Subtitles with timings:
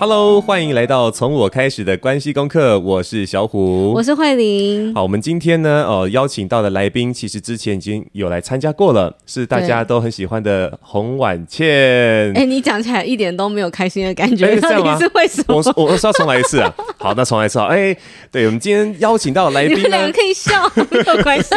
[0.00, 2.80] Hello，欢迎来到从我开始的关系功课。
[2.80, 4.94] 我是小虎，我是慧玲。
[4.94, 12.32] 好，我们今天呢，呃，邀请到的来宾，其实之前已经有来参加过了，是大家都很喜欢的洪婉倩。
[12.34, 14.98] 哎，你讲起来一点都没有开心的感觉，欸、这样吗？
[14.98, 15.62] 是为什么？
[15.76, 16.74] 我我是要重来一次啊。
[16.96, 17.66] 好，那重来一次啊。
[17.66, 17.94] 哎，
[18.32, 21.50] 对，我们今天邀请到的来宾呢，你们两个可以笑，没有关系。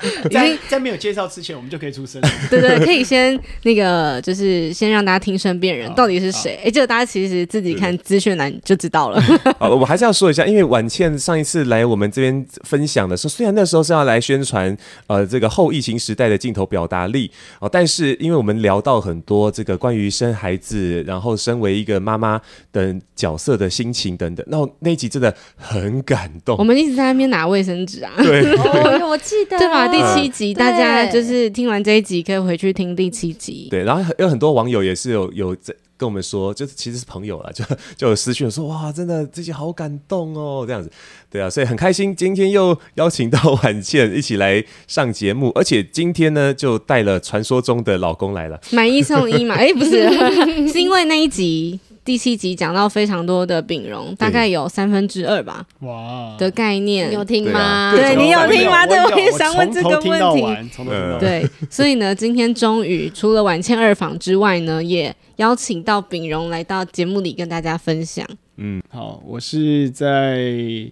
[0.30, 2.20] 在在没有介绍之前，我们就可以出声。
[2.50, 6.60] 对对，可以先那个，就是先让大家听声辨人，到底是谁？
[6.64, 9.20] 哎，这个大家其实自己看资讯栏就知道了。
[9.58, 26.56] 好，我还是要说一下，因为婉倩上一次来我们这边分享的时候，虽然那时候是要来宣传呃这个后疫情时代的镜头表达力哦，但是因为我们聊到很多这个关于生孩子，然后身为一个妈妈等角色的心情等等，那那一集真的很感动。
[26.58, 29.85] 我们一直在那边拿卫生纸啊，对，哦，我记得对吧？
[29.88, 33.68] 第七集，大家就是听完这一集可以回去听第七集。
[33.70, 37.64] 对，然后有很多网友也是有有在跟我们说，就是其实是朋友啦，就
[37.96, 40.90] 就有私讯说哇，真的这集好感动哦，这样子。
[41.30, 49.54] 对啊，所以很开心，今天又邀请到婉倩一起来上节目，而且今天呢就带了传说中的老公来了，买一送一嘛？
[49.56, 50.08] 哎，不是，
[50.70, 51.80] 是因为那一集。
[52.06, 55.66] 第七集讲到非常多的丙容，大概有三分之二吧。
[55.80, 57.92] 哇，的概念有听吗？
[57.96, 58.86] 对，你有听吗？
[58.86, 60.80] 对，我也想问这个问题。
[61.18, 68.24] 对，所以呢，今天终于除了晚倩二访之外呢，也邀请到丙容来到节目里跟大家分享。
[68.54, 70.88] 嗯，好，我是在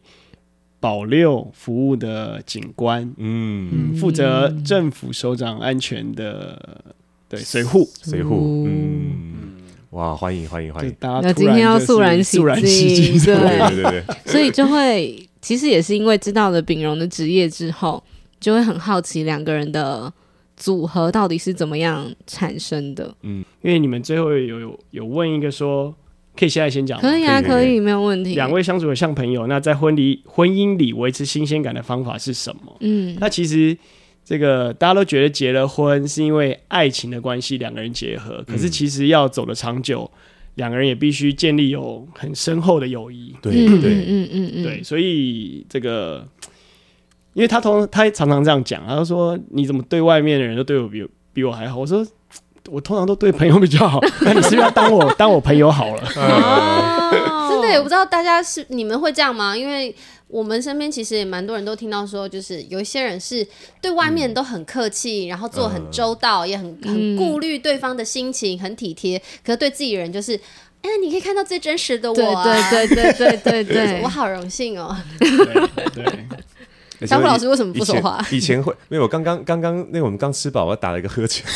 [0.81, 6.83] 保六服务的警官，嗯，负责政府首长安全的，
[7.29, 9.44] 对，随护，随护，嗯。
[9.95, 10.93] 哇，欢迎欢迎欢迎！
[11.01, 12.37] 那今天要肃然起
[12.97, 18.03] 敬，对对对对，所以就会其实也是因为知道了丙荣的职业之后，
[18.41, 20.13] 就会很好奇两个人的
[20.57, 23.15] 组合到底是怎么样产生的。
[23.23, 25.95] 嗯，因为你们最后有有有问一个说，
[26.37, 28.35] 可以现在先讲，可以啊，可以，没有问题。
[28.35, 32.77] 两位相处的像朋友，那在婚礼婚姻里维持新鲜感的方法是什么？
[32.81, 33.79] 嗯，那其实。
[34.25, 38.43] 这个大家都觉得结了婚是因为爱情的关系，两个人结合。
[38.47, 40.11] 可是其实要走得长久，
[40.55, 43.35] 两个人也必须建立有很深厚的友谊。
[43.43, 44.83] 对对，嗯嗯嗯对。
[44.83, 46.27] 所以这个，
[47.35, 52.07] 因为他同他常常这样讲，他说：“你怎么对外面的人都对我比比我还好？”我说
[52.71, 59.57] ：“我通常都对朋友比较好， 那你是不是要当我当我朋友好了？”真的，也不知道大家是你们会这样吗？
[59.57, 59.95] 因为。
[60.27, 63.47] 我们身边其实也蛮多人都听到说，就是有一些人是
[63.81, 69.17] 对外面都很客气，嗯、然后做很周到，嗯、也很很顾虑对方的心情，很体贴。
[69.45, 70.35] 可是对自己人就是，
[70.83, 74.97] 哎，你可以看到最真实的我，啊，对对对对对对对，我好荣幸哦。
[75.21, 78.27] 对， 小虎老师为什么不说话？
[78.33, 81.47] 以前会，没有，我刚刚刚刚那个我们刚吃饱，我打了一个呵欠。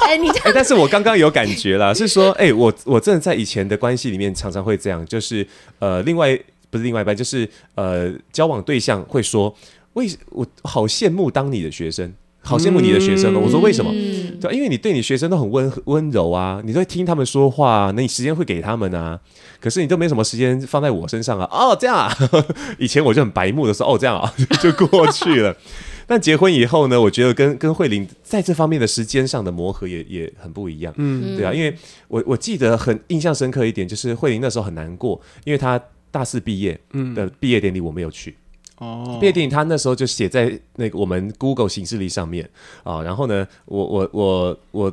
[0.00, 5.46] 哎，你这样，但是我刚刚有感觉啦，是说，哎，我我真的在以前的关系里面常常会这样，就是
[5.78, 6.38] 呃，另外。
[6.70, 9.56] 不是另外一半，就是呃，交往对象会说，
[9.94, 12.12] 为我好羡慕当你的学生，
[12.48, 13.40] 好羡慕你的学生哦。
[13.40, 13.92] 嗯、我说为什么？
[14.40, 19.20] 对，因为你对你学生都很温温柔啊，你都会听他们说话，那你时间会给他们啊。
[19.60, 21.46] 可是你都没什么时间放在我身上啊。
[21.52, 22.10] 哦，这样啊。
[22.78, 24.32] 以前我就很白目的说，哦，这样啊，
[24.62, 25.54] 就过去了。
[26.06, 30.94] 但结婚以后呢，我觉得跟跟慧玲在这方面的时间上的磨合也也很不一样。
[30.96, 31.76] 嗯，对啊，因为
[32.08, 35.80] 我我记得很印象深刻一点，就是慧玲那时候很难过，因为她。
[36.10, 38.34] 大四毕业嗯的毕业典礼我没有去
[38.78, 42.48] 哦，毕业典礼他那时候就写在那个我们 Google 形式里上面。
[42.82, 44.92] 啊，然后呢，我我我我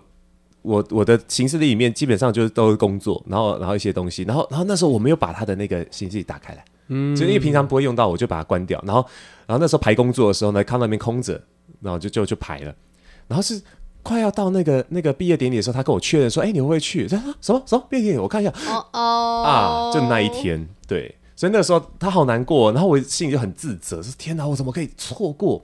[0.61, 9.05] 我我的行事历里面基本上就是都是工作，然后然后一些东西，然后然后那时候我没有把他的那个行事历打开来，嗯，就因为平常不会用到，我就把它关掉，然后
[9.45, 11.39] 然后那时候排工作的时候呢，看到那边空着，
[11.81, 12.73] 然后就就就排了，
[13.27, 13.61] 然后是
[14.01, 17.07] 快要到那个那个毕业典礼的时候，他跟我确认说，哎，你会不会去？
[17.07, 17.35] 什么？
[17.41, 17.87] 什么？
[17.89, 18.19] 毕业典礼？
[18.19, 19.43] 我看一下，哦哦。
[19.43, 20.67] 啊，就那一天。
[20.87, 25.63] 对，所以那个时候他好难过，然后我心里就很自责，说天哪，我怎么可以错过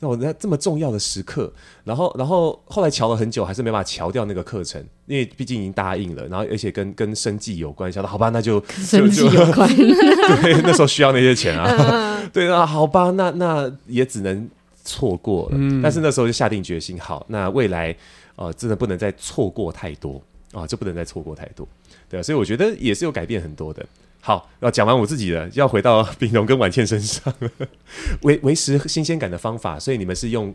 [0.00, 1.52] 那我在这么重要的时刻？
[1.84, 14.50] 然后，然后后来瞧了很久，还是没办法瞧掉那个课程，因为毕竟已经答应了，然后而且跟跟生计有关，想到好吧，那就生计有关， 对，那时候需要那些钱啊， 对啊，好吧，那那也只能
[14.82, 15.52] 错过了。
[15.52, 17.96] 嗯、但是那时候就下定决心，好，那未来
[18.34, 20.20] 呃真的不能再错过太多
[20.52, 21.64] 啊，就不能再错过太多，
[22.10, 23.86] 对啊，所以我觉得也是有改变很多的。
[24.24, 27.34] 好，要讲完我自己的，要回到 丙容跟婉倩身上，
[28.22, 30.54] 维维持新鲜感的方法，所以你们是用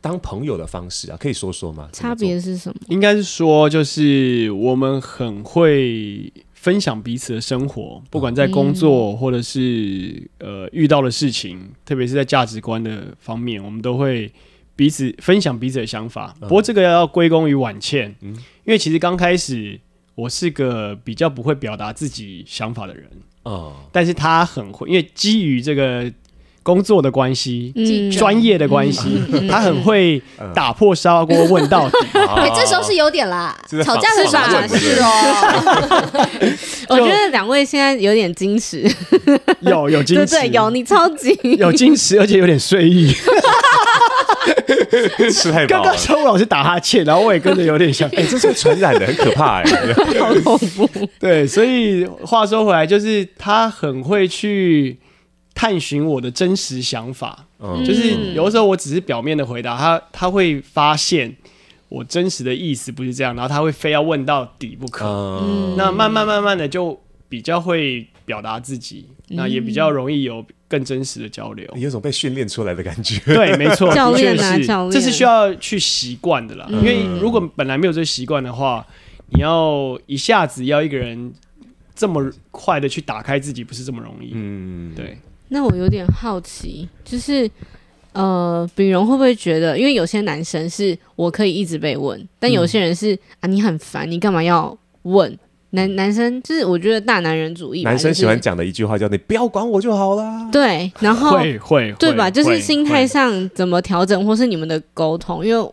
[0.00, 1.88] 当朋友的方式啊，可以说说吗？
[1.92, 2.76] 差别是什么？
[2.86, 14.32] 应该是说，就是我们很会分享彼此的生活，不管在工作或者是呃遇到的事情，特别是在价值观的方面，我们都会
[14.76, 16.32] 彼此分享彼此的想法。
[16.42, 18.32] 不过这个要归功于婉倩，嗯，
[18.64, 19.80] 因为其实刚开始。
[20.14, 23.10] 我是个比较不会表达自己想法的人
[23.44, 26.12] 哦，但是他很会，因为基于这个。
[26.62, 27.72] 工作的关系，
[28.16, 30.22] 专、嗯、业的关系，嗯、他很会
[30.54, 31.98] 打破砂锅问到底。
[32.12, 34.66] 哎、嗯，这时候是有点啦，吵架是吧？
[34.68, 35.08] 是哦。
[36.88, 38.82] 我觉得两位现在有点矜持，
[39.60, 43.12] 有有矜持，对，有你超级有矜持，而且有点睡意。
[45.32, 45.68] 吃太饱。
[45.68, 48.08] 刚刚小虎老师打哈欠，然后我也跟着有点像。
[48.14, 49.64] 哎、欸，这是传染的，很可怕哎，
[50.20, 50.88] 好恐怖。
[51.18, 54.98] 对，所以话说回来，就是他很会去。
[55.54, 61.36] 探寻我的真实想法，嗯，就是有的时候我只是表面的回答，他他会发现
[61.88, 65.06] 我真实的意思不是这样，然后他会非要问到底不可。
[65.06, 71.68] 嗯，那慢慢慢慢的就比较会表达自己，嗯，那也比较容易有更真实的交流。
[71.76, 73.20] 有种被训练出来的感觉。
[73.32, 76.78] 对，没错， 教练啊，是教练，这是需要去习惯的啦，嗯。
[76.78, 78.84] 因为如果本来没有这习惯的话，
[79.30, 81.32] 你要一下子要一个人
[81.94, 84.30] 这么快的去打开自己，不是这么容易。
[84.32, 85.18] 嗯，对。
[85.52, 87.48] 那我有点好奇，就是
[88.12, 95.38] 呃，秉荣会不会觉得，因为有些男生是我可以一直被问，但有些人是、嗯、啊，你很烦，你干嘛要问？
[95.74, 100.46] 男男生就是我觉得大男人主义，男生喜欢讲的一句话叫“你不要管我就好啦”。
[100.52, 102.30] 对，然后会会对吧？
[102.30, 105.72] 就是心态上怎么调整，或是你们的沟通，因为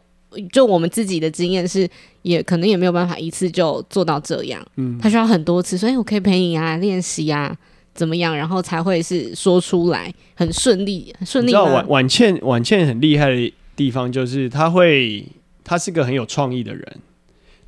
[0.53, 1.85] 就我们自己的经验是，
[2.21, 7.53] 也可能也没有办法一次就做到这样，嗯，他需要很多次，所以我可以陪你啊，练习啊。
[7.93, 11.47] 怎么样，然后才会是说出来很顺利，很顺利。
[11.47, 15.25] 你知道婉婉倩婉倩很厉害的地方，就是她会，
[15.63, 16.97] 她是个很有创意的人，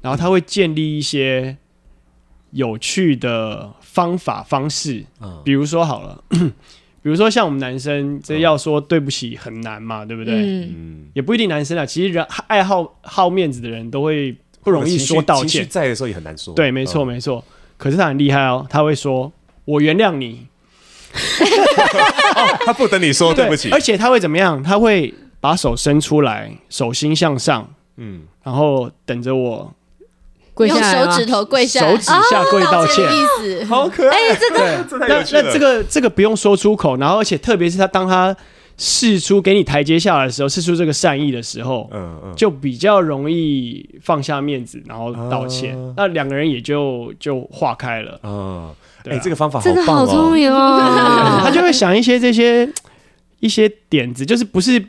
[0.01, 1.57] 然后她会建立一些
[2.51, 5.05] 有趣的方法方式。
[5.21, 10.35] 嗯，比如说好了， 比如说像我们男生，这要说对不起很难嘛，对不对？
[10.35, 14.33] 嗯，也不一定男生啊，其实人爱好好面子的人都会
[14.63, 16.53] 不容易说道歉，在的时候也很难说。
[16.53, 17.43] 对，没错，没错。
[17.77, 19.31] 可是他很厉害哦，他会说。
[19.65, 20.47] 我原谅你、
[22.35, 24.61] 哦，他不等你说对不起，而且他会怎么样？
[24.61, 27.67] 他会把手伸出来，手心向上，
[27.97, 29.73] 嗯，然后等着我。
[30.53, 33.63] 跪下手指头跪下，手指下跪道歉，意思。
[33.65, 34.15] 好可爱。
[34.15, 38.35] 哎，这个那那这个这个不用说出口，然后而且特别是他当他
[38.77, 48.69] 试出给你台阶下来的时候，试出这个善意的时候，嗯嗯，就比较容易放下面子，然后道歉，那两个人也就就化开了，嗯。
[49.05, 49.75] 哎、啊欸，这个方法好棒哦！
[49.75, 51.39] 真的好聪明哦！
[51.43, 52.69] 他就会想一些这些
[53.39, 54.83] 一些点子，就是不是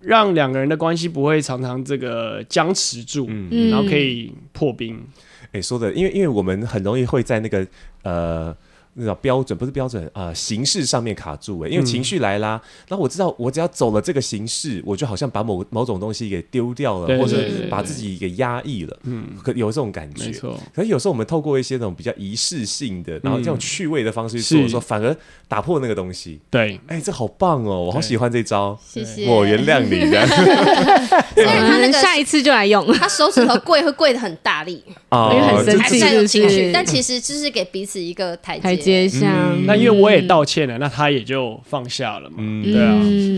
[0.00, 5.00] 让两个人的关系不会常常这个僵持住，嗯，然后可以破冰。
[5.46, 7.66] 哎、欸，说的，因为因为我们很容易会在那个
[8.02, 8.56] 呃。
[8.94, 17.36] 那种标准不是标准啊、呃，形式上面卡住哎，因为情绪来啦，那、嗯、我知道我只要走了这个形式，我就好像把某某种东西给丢掉了，或者
[17.68, 20.26] 把自己给压抑了，嗯，可有这种感觉。
[20.26, 25.16] 没错，可是有时候我们透过一些那种比较仪式性的，然后这种趣味的方式去做的时候，反而
[25.48, 26.40] 打破那个东西。
[26.50, 28.78] 对，哎、欸，这好棒哦，我好喜欢这招。
[28.86, 30.26] 谢谢，我原谅你的。
[31.34, 39.26] 所以他那个下一次就来用，他手指头跪会跪的很大力，哦，因为很生气，有情绪，但其实就是给彼此一个台阶阶下。
[39.52, 42.36] 嗯那因为我也道歉了，那他也就放下了嘛。
[42.38, 42.92] 嗯，对啊。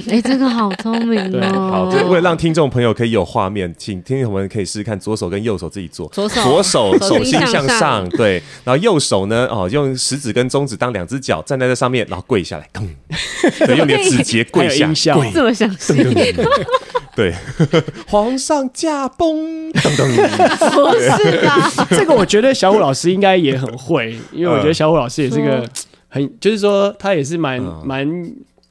[0.09, 1.29] 哎、欸，这个好聪明 哦。
[1.31, 1.41] 对，
[2.03, 6.09] 好，为了让听众朋友可以有画面，请听众朋友可以试试看，左手跟右手自己做。
[6.09, 8.43] 左手，左手手心向上，对。
[8.65, 12.69] 然后右手呢，哦，用食指跟中指当两只脚站在这上面，然后跪下来，
[13.65, 15.31] 对，用你的指节跪下，跪。
[15.33, 15.95] 这么详细。
[17.17, 17.35] 对，
[18.07, 20.07] 皇上驾崩，等等。
[20.07, 21.87] 不是吧？
[21.91, 25.67] 这个我觉得小虎老师应该也很会，因为我觉得小虎老师也是个
[26.09, 28.07] 很，就是说他也是蛮蛮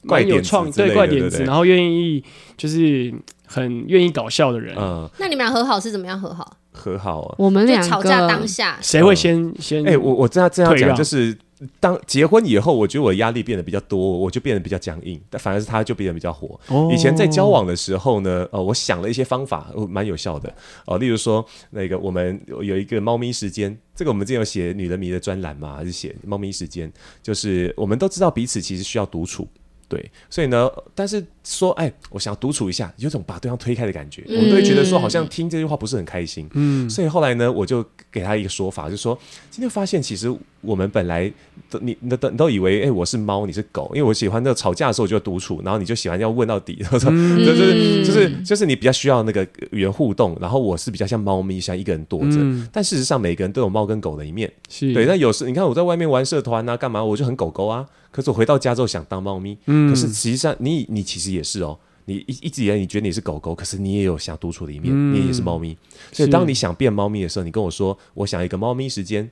[0.03, 2.23] 蛮有创，对怪点子，然后愿意
[2.55, 3.11] 就是
[3.47, 4.75] 很愿意搞笑的人。
[4.77, 6.55] 嗯，那你们俩和好是怎么样和好？
[6.71, 9.83] 和好啊，我们俩吵架当下，谁会先先？
[9.87, 11.35] 哎，我我这样这样讲就是。
[11.79, 16.59] 当结婚以后，我觉得我压力变得比较多，我就变得比较僵硬，但反而是他就变得比较活。
[16.67, 20.49] 哦、以前在交往的时候呢，呃，我想了一些方法，蛮有效的
[20.85, 20.97] 哦、呃。
[20.97, 26.91] 例如说，那个我们有一个猫咪时间，这个我们之前有写女人迷的专栏嘛，还是写猫咪时间？
[27.23, 29.47] 就是我们都知道彼此其实需要独处。
[29.87, 36.49] 对，所以呢，但是说，哎，我想要独处一下，有种把对方推开的感觉，嗯、我们都会觉得说，好像听这句话不是很开心。
[36.53, 39.15] 嗯，所以后来呢，我就给他一个说法，就是说，
[39.51, 40.35] 今天发现其实
[40.65, 41.31] 我们本来
[41.69, 52.37] 都你你都你都以为，哎，我是猫，你是狗，因为我喜欢那个吵架的时候我就要独处，然后你就喜欢要问到底， 就是就是就是你比较需要那个语言互动，然后我是比较像猫咪，像一个人躲着。
[52.37, 54.51] 嗯、但事实上，每个人都有猫跟狗的一面。
[54.79, 57.85] 对，那有时你看我在外面玩社团啊，干嘛，我就很狗狗啊。
[58.11, 65.77] 可是我回到家之后想当猫咪，嗯，可是实际上你你其实也是哦，你一一直以来你觉得你是狗狗，可是你也有想独处的一面，嗯你也是猫咪。
[66.11, 69.29] 所以当你想变猫咪的时候，你跟我说，我想一个猫咪时间。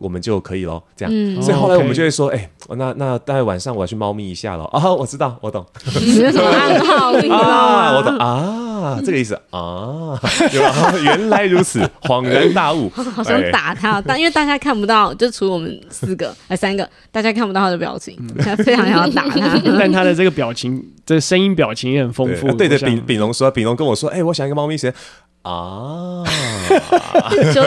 [0.00, 1.14] 我们就可以咯，这样。
[1.14, 4.90] 嗯、所以后来我们就会说，哎、欸，那那大概晚上我要去猫咪一下了啊！
[4.92, 5.64] 我知道，我懂。
[6.00, 7.12] 你是什么暗号？
[7.36, 10.18] 啊，我懂啊，这个意思啊，
[11.04, 12.90] 原来如此，恍然大悟。
[12.90, 19.60] 好想打他，但因为大家看不到，就除了我们四个哎三个，大家看不到他的表情，他非常想要打他。
[19.78, 22.50] 但他的这个表情，这个声音表情也很丰富。
[22.54, 24.94] 对对，炳炳龙说，炳龙跟我说，哎，我想一个猫咪时间。
[25.42, 26.22] 啊，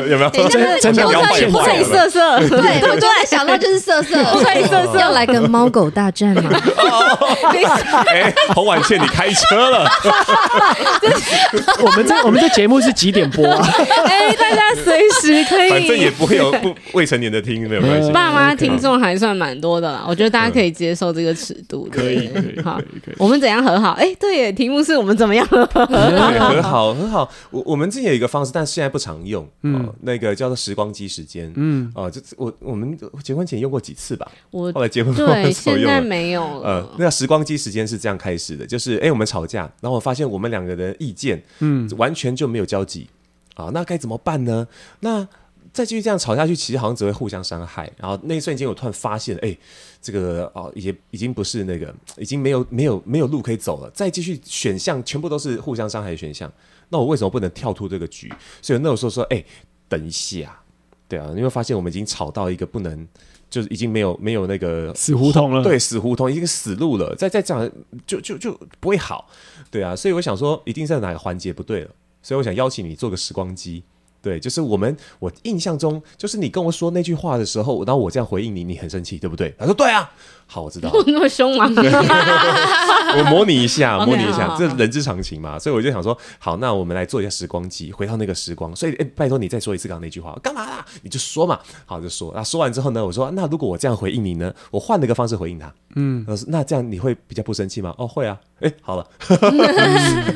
[0.07, 0.29] 有没有？
[0.47, 2.39] 真的真的不可以，不可以色色。
[2.47, 6.51] 对，我突然想到就是色色，不可以色色，要来个猫狗大战吗？
[8.05, 9.89] 哎，洪婉倩，你开车了？
[11.81, 13.67] 我们这我们这节目是几点播啊？
[14.05, 18.11] 哎，大家随时可以，反正也不会有不未成年的听，没有关系。
[18.11, 21.89] 爸妈听众还算蛮多的啦，我觉得大家可以接受这个尺度。
[21.91, 22.79] 可以，可以，好，
[23.17, 23.93] 我们怎样和好？
[23.93, 25.83] 哎，对耶，题目是我们怎么样和好？
[25.87, 27.27] 和好，和好。
[27.49, 27.62] 我。
[27.65, 29.47] 我们之前有一个方式，但是现在不常用。
[29.61, 31.51] 嗯，呃、那个叫做时光机时间。
[31.55, 34.31] 嗯，哦、呃，这我我们结婚前用过几次吧。
[34.51, 36.69] 我后来结婚后对，现在没有了。
[36.69, 43.07] 呃，那个时光机时间是这样开始的，就是哎，我们吵架，然后我发现我们两个人意见，嗯，完全就没有交集
[43.55, 44.67] 啊、呃，那该怎么办呢？
[44.99, 45.27] 那
[45.73, 47.91] 再继续这样吵下去，其实好像只会互相伤害。
[47.97, 49.57] 然后那一瞬间，我突然发现，哎，
[49.99, 53.89] 这个哦，也已经不是那个，已经没有没有没有路可以走了。
[53.89, 56.51] 再继续选项，全部都是互相伤害的选项。
[56.89, 58.31] 那我为什么不能跳出这个局？
[58.61, 59.45] 所以那个时候说，哎、欸，
[59.89, 60.61] 等一下，
[61.07, 63.07] 对啊，你会发现我们已经吵到一个不能，
[63.49, 67.15] 就是已经没有没有那个死胡同了，对，死胡同，已经死路了。
[67.15, 67.71] 再再这样，
[68.05, 69.27] 就就就不会好，
[69.71, 69.95] 对啊。
[69.95, 71.89] 所以我想说，一定是在哪个环节不对了。
[72.21, 73.83] 所以我想邀请你做个时光机。
[74.23, 79.53] 对，就是我们，我印象中，就是你跟我说那句话的时候，然后我这样回应你，你很生气，对不对？
[79.59, 80.09] 他说对啊，
[80.47, 80.89] 好，我知道。
[81.05, 81.65] 那么凶吗？
[83.15, 85.59] 我模拟一下， 模拟一下，这人之常情嘛。
[85.59, 88.73] 所以我就想说，好，那我们来做一下时光机，回到那个时光。
[88.73, 90.85] 所以，哎，拜托你再说一次刚刚那句话，干嘛啦？
[91.01, 91.59] 你就说嘛。
[91.85, 92.31] 好，就说。
[92.33, 94.53] 那说完之后呢，我说，那如果我这样回应你呢？
[94.71, 95.73] 我换了个方式回应他。
[95.95, 97.93] 嗯，那这样你会比较不生气吗？
[97.97, 98.39] 哦，会啊。
[98.59, 99.07] 哎，好了。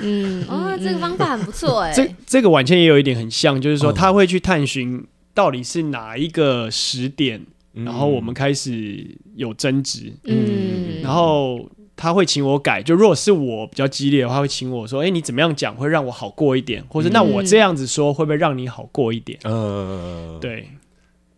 [0.02, 1.94] 嗯，哦，这个方法很不错哎。
[1.94, 10.12] 这这个婉倩也有一点很像，就是说他会去探寻到底是哪一个时点，然后我们开始有争执。
[10.26, 12.82] 嗯，然后他会请我改。
[12.84, 16.84] 就如果是我比较激烈的话，会请我说：“哎，你怎么样讲会让我好过一点？
[16.90, 20.68] 或者那我这样子说会不会让你好过一点？”嗯，对。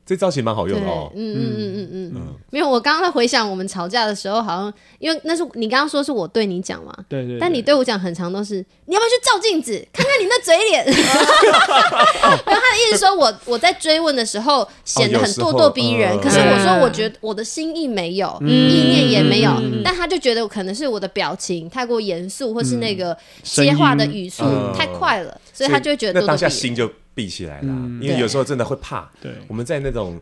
[0.09, 1.11] 这招其实蛮好用的哦。
[1.15, 7.37] 嗯嗯嗯嗯嗯嗯，没有，我刚刚在回想我们吵架的时候，好像因为那是你刚刚说是我对你讲嘛，对对。
[7.39, 7.75] 但你对。
[7.79, 8.55] 我讲很长都是，
[8.87, 9.87] 你要不要去照镜子？
[9.93, 10.83] 看看你那嘴脸？
[10.85, 19.51] 然后他的意思说我我在追问的时候显得很咄咄逼人，可是我说我觉得我的心意没有，意念也没有，
[19.83, 24.43] 但他就觉得可能是我的表情太过严肃，或是那个接话的语速
[24.75, 26.91] 太快了，所以他就会觉得那当下心就。
[27.19, 29.11] 闭起来了，因为有时候真的会怕。
[29.21, 30.17] 对，我们在那种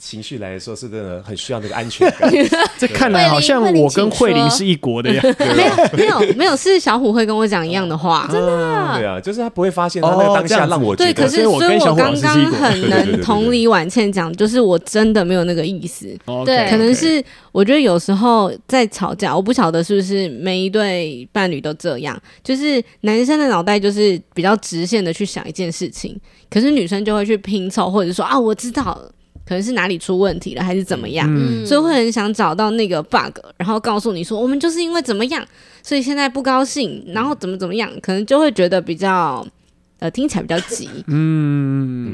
[0.00, 2.32] 情绪来说，是真的很需要那个安全感。
[2.78, 5.22] 这看来好像我跟慧玲是一国的呀。
[5.38, 8.96] 没有，没有，没有，是小虎会跟我讲一样的话，真的。
[8.96, 11.12] 对啊，就是他不会发现他那个当下让我觉得。
[11.12, 11.46] 对，可是所以
[11.78, 16.06] 我刚刚很能同理婉倩讲，就是我真的没有那个意思。
[16.46, 29.12] 对，可能是我觉得有时候在吵架，我不晓得是不是每一对伴侣都这样，就是男生的脑袋就是比较直线的去想一件事情，可是女生就会去拼凑，或者说啊，我知道了。
[29.50, 31.26] 可能是哪里出问题了，还是怎么样？
[31.28, 35.44] 嗯、所以会很想找到那个 bug，然后告诉你说，我们就是因为怎么样，
[35.82, 39.44] 所以现在不高兴，然后怎么怎么样，可能就会觉得比较
[39.98, 40.88] 呃听起来比较急。
[41.08, 42.06] 嗯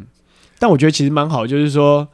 [0.00, 0.06] 嗯。
[0.58, 2.08] 但我觉得其实蛮好，就是说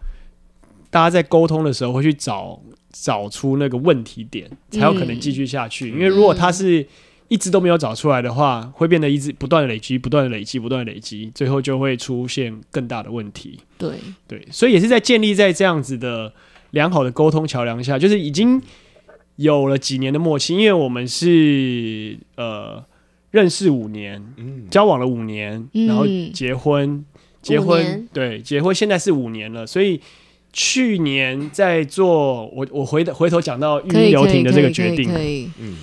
[0.91, 5.93] 大家在沟通的时候会去找找出那个问题点，才有可能继续下去。
[5.93, 6.85] 嗯、因为如果他是
[7.29, 13.59] 一直都没有找出来的话，会变得一直不断的累积，不断的累积，不断的累积，最后就会出现更大的问题。
[13.79, 13.93] 对。
[14.29, 16.33] 对，所以也是在建立在这样子的
[16.73, 18.61] 良好的沟通桥梁下，就是已经
[19.37, 22.85] 有了几年的默契，因为我们是呃
[23.31, 27.05] 认识五年，嗯，交往了五年，然后结婚，嗯、
[27.41, 30.01] 结婚对结婚，现在是五年了，所以
[30.53, 35.11] 去年在做我我回回头讲到育婴留停的这个决定，
[35.59, 35.77] 嗯。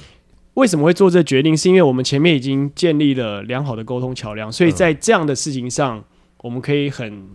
[0.62, 1.58] 为什么会做这决定？
[1.58, 6.04] 是因为我们前面已经建立了良好的沟通桥梁，所以在这样的事情上，
[6.38, 7.28] 我们可以很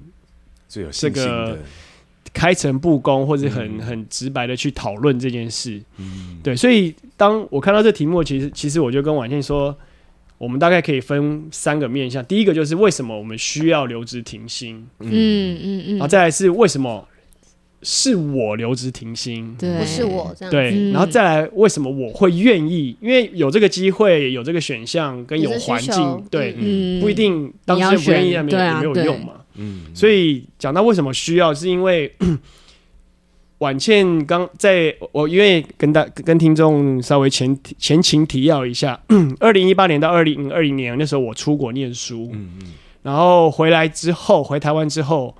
[0.68, 1.58] 这个
[2.32, 5.82] 开诚布公，或者很很直白的去讨论这件事。
[5.96, 6.54] 嗯，对。
[6.54, 9.76] 所以当我看到这题目，其实其实我就跟婉倩说，
[10.38, 12.24] 我们大概可以分三个面向。
[12.26, 14.86] 第一个就是为什么我们需要留职停薪？
[15.00, 15.90] 嗯嗯嗯。
[15.98, 17.08] 然后再来是为什么
[17.88, 20.50] 是我留职停薪，对，不是我这样。
[20.50, 22.96] 对，然后再来，为什么我会愿意？
[23.00, 28.50] 因为有这个机会，有这个选项，跟有环境，对，嗯、不一定当时不愿意，也没
[28.82, 29.34] 有用嘛。
[29.54, 32.12] 嗯，所以讲到为什么需要，是因为
[33.58, 39.00] 婉倩刚在我因为跟大跟听众稍微前前情提要一下，
[39.38, 42.72] 二零一八年到二零二零年那时候我出国念书，嗯嗯，
[43.04, 45.32] 然后回来之后回台湾之后，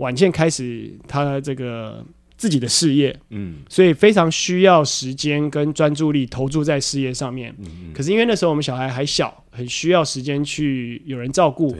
[0.00, 2.04] 婉倩开始她这个
[2.36, 11.76] 自己的事业，嗯，所以非常需要时间跟专注力投注在事业上面，嗯嗯，可是因为那时候我们小孩还小，很需要时间去有人照顾。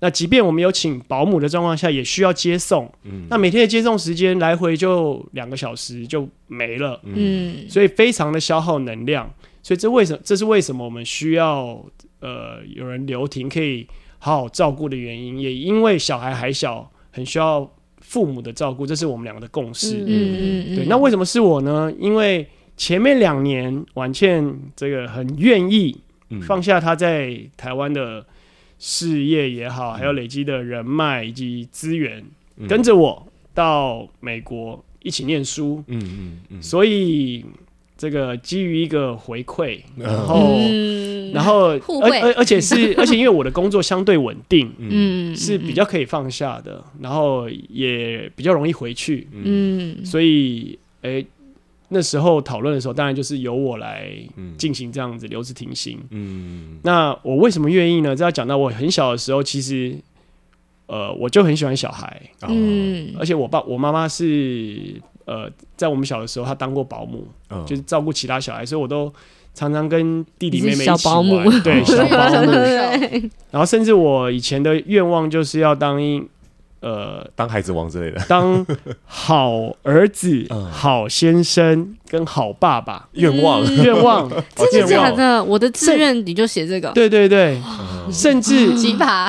[0.00, 2.88] 那即便我们有请保姆的状况下，也需要接送。
[3.02, 7.00] 嗯，那每天的接送时间来回就两个小时就没了。
[7.02, 9.28] 嗯，所以非常的消耗能量。
[9.60, 10.20] 所以这为什么？
[10.24, 11.84] 这是为什么我们需要
[12.20, 13.88] 呃有人留停可以
[14.20, 15.40] 好好照顾的原因。
[15.40, 17.70] 也因为小孩还小，很需要
[18.00, 19.98] 父母的照顾，这是我们两个的共识。
[19.98, 20.76] 嗯嗯嗯。
[20.76, 21.92] 对，那为什么是我呢？
[21.98, 22.46] 因为
[22.76, 26.00] 前面两年婉倩这个很愿意
[26.42, 28.24] 放下她在台湾的。
[28.80, 32.24] 事业也好，还有累积的人脉以及资源，
[32.58, 35.82] 嗯、跟着我到美国一起念书。
[35.88, 36.62] 嗯嗯嗯。
[36.62, 37.44] 所以
[37.98, 49.28] 这个基于一个回馈，然后、嗯、然后而而而且是而且因为我的工作相对稳定，嗯，是比较可以放下的，然后也比较容易回去。
[49.32, 51.20] 嗯，所以诶。
[51.20, 51.26] 欸
[51.90, 54.12] 那时候讨论的时候，当然就是由我来
[54.58, 55.98] 进行这样子留职停薪。
[56.10, 58.14] 嗯，那我为什么愿意呢？
[58.14, 59.96] 这要讲到我很小的时候，其实
[60.84, 62.20] 呃，我就很喜欢小孩。
[62.46, 69.12] 嗯，而且我爸我妈妈是呃，在我们小的时候，他当过保姆，哦、就是照顾其他小孩，所以我都
[69.54, 70.98] 常常跟弟弟妹妹一起玩。
[70.98, 72.50] 小保姆， 对，小保姆。
[73.52, 76.26] 然后甚至我以前的愿望就是要当一。
[76.80, 78.64] 呃，当孩子王之类的，当
[79.04, 85.42] 好儿子、好先生跟好爸爸，愿望 愿望，真的假的？
[85.42, 86.92] 我的志愿你就写这个？
[86.94, 87.60] 对对对，
[88.12, 89.28] 甚至奇葩，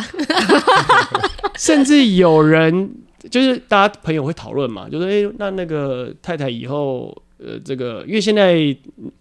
[1.58, 2.91] 甚至有人
[3.29, 8.55] 就是大家朋友会讨论嘛，就说哎，那那个太太以后呃，这个因为现在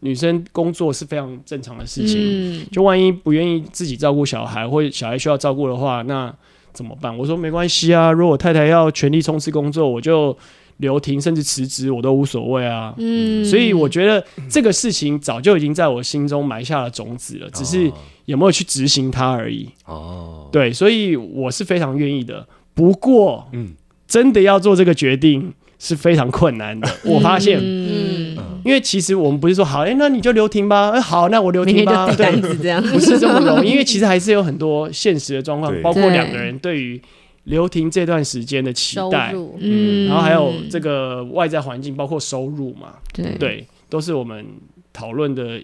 [0.01, 6.35] 女生工作是非常正常的事情，就万一不愿意自己照顾小孩，或者小孩需要照顾的话，那。
[6.71, 7.17] 怎么办？
[7.17, 10.37] 我说没关系啊，如果太太要全力冲刺工作，我就
[10.77, 12.95] 留停甚至辞职，我都无所谓啊。
[12.99, 17.91] 嗯，所以我觉得这个事情早就已经在我心中埋下了种子了，只是
[18.27, 19.69] 有没有去执行它而已。
[19.87, 22.47] 哦，对，所以我是非常愿意的。
[22.75, 23.73] 不过，嗯，
[24.09, 26.89] 真的要做这个决定是非常困难的。
[27.05, 28.37] 我发现，嗯。
[28.65, 30.91] 因为其实我们不是说好，哎、欸，那你就留停吧。
[30.91, 32.13] 哎、欸，好，那我留停吧。
[32.15, 32.31] 对，
[32.93, 33.71] 不是这么容易。
[33.73, 37.01] 因为其实还是有很多现实的状况，包括两个人对于
[37.45, 44.45] 留停这段时间的期待，嗯，然后还有这个外在环境，包括收入嘛，对，对，都是我们
[44.93, 45.63] 讨论的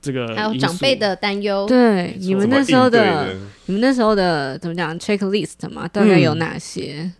[0.00, 0.34] 这个。
[0.34, 7.00] 还有长辈的担忧，对，你们那时候的，的你们那时候的怎么讲？checklist 嘛，大概有哪些？
[7.00, 7.12] 嗯、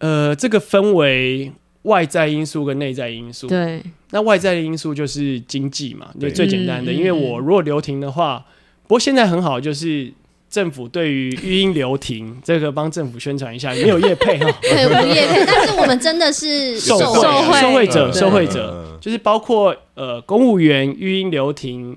[0.00, 1.52] 呃，这个分为。
[1.84, 6.92] 外在因素跟内在因素，对，那外在的因素就是经济嘛，对，最简单的。
[6.92, 8.44] 因为我如果留停的话，
[8.82, 10.12] 不过现在很好，就是
[10.50, 21.96] 政府对于育婴留停这个帮政府宣传一下，没有业配哈， 对，有业配，但是我们真的是受惠受惠者，受惠者就是包括呃公务员育婴留停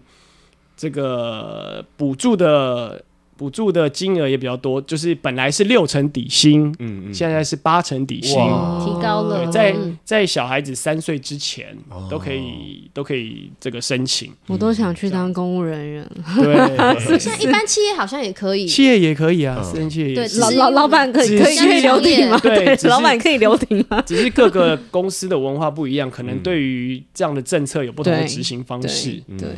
[0.77, 3.03] 这个补助的。
[3.35, 9.47] 补助的金额也比较多，就是本来是六成底薪，嗯嗯，现在是八成底薪，提高了。
[9.47, 11.75] 在在小孩子三岁之前
[12.09, 14.31] 都可以都可以这个申请。
[14.47, 16.07] 我都想去当公务人员。
[16.35, 22.39] 对， 像一般企业好像也可以，企业也可以啊，私人企业对，老老老板可以可以可以留停吗？
[22.41, 24.01] 对，老板可以留停吗？
[24.05, 29.21] 只是各个公司的文化不一样，可能对于这样的政策有不同的执行方式。
[29.37, 29.49] 对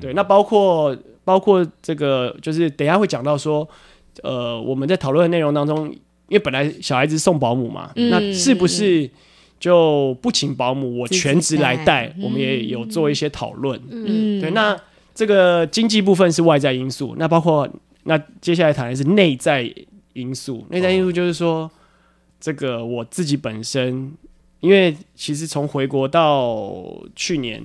[0.00, 0.96] 对，那包括。
[1.24, 3.68] 包括这个，就是等一下会讲到说，
[4.22, 5.88] 呃，我们在讨论的内容当中，
[6.28, 9.08] 因为本来小孩子送保姆嘛，嗯、那是不是
[9.58, 12.14] 就不请保姆，我全职来带？
[12.22, 13.80] 我们也有做一些讨论。
[13.90, 14.76] 嗯，对，那
[15.14, 17.68] 这个经济部分是外在因素，那包括
[18.04, 19.72] 那接下来谈的是内在
[20.14, 20.64] 因素。
[20.70, 21.70] 内在因素就是说，哦、
[22.40, 24.12] 这个我自己本身，
[24.60, 26.82] 因为其实从回国到
[27.14, 27.62] 去年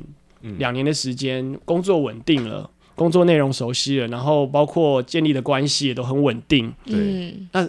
[0.58, 2.70] 两年的时间，工作稳定了。
[2.96, 6.74] 工作内容熟悉了，然后包括建立的关系也都很稳定。
[6.86, 7.68] 对，那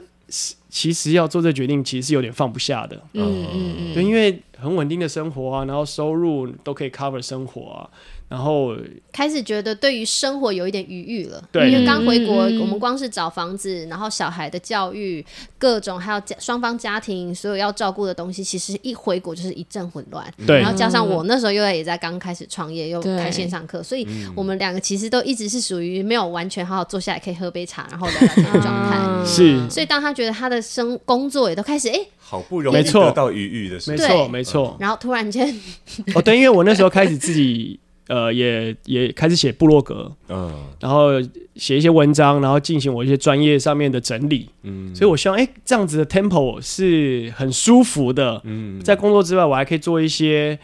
[0.69, 2.97] 其实要做这决定，其实是有点放不下的。
[3.13, 3.95] 嗯嗯嗯。
[3.95, 7.89] 对，因为很稳定的生活啊，然后收入都可以 cover 生活啊。
[8.29, 8.77] 然后
[9.13, 15.25] 开始觉得对于生活有一点余裕了，对，因为刚回国，嗯、我们光是找房子，然后小孩的教育，
[15.59, 20.27] 各种还有家双方家庭所有要照顾的东西，其实一回国就是一阵混乱。
[20.45, 29.25] 对，然后加上我那时候又也在刚开始创业，又开线上课，所以我们两个其实都一直是属于没有完全好好坐下来可以喝杯茶，然后聊聊天的状态。
[29.25, 35.49] 是，所以当他觉得他的生工作也都开始哎，好不容易得到愉悦的时候，没错没错，然后突然间，
[36.15, 37.79] 哦对，因为我那时候开始自己。
[38.09, 41.21] 呃，也也开始写部落格，嗯，然后
[41.57, 50.57] 写一些文章，然后进行我一些专业上面的整理，嗯，所以我希望，哎，这样子的 tempo 是很舒服的，嗯，在工作之外，我还可以做一些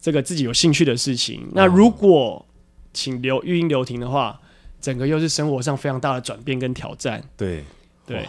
[0.00, 1.42] 这个自己有兴趣的事情。
[1.44, 2.44] 嗯、那如果
[2.92, 4.40] 请留育婴留停的话，
[4.80, 7.62] 整个又是生活上非常大的转变跟挑战，对。
[8.04, 8.26] 对，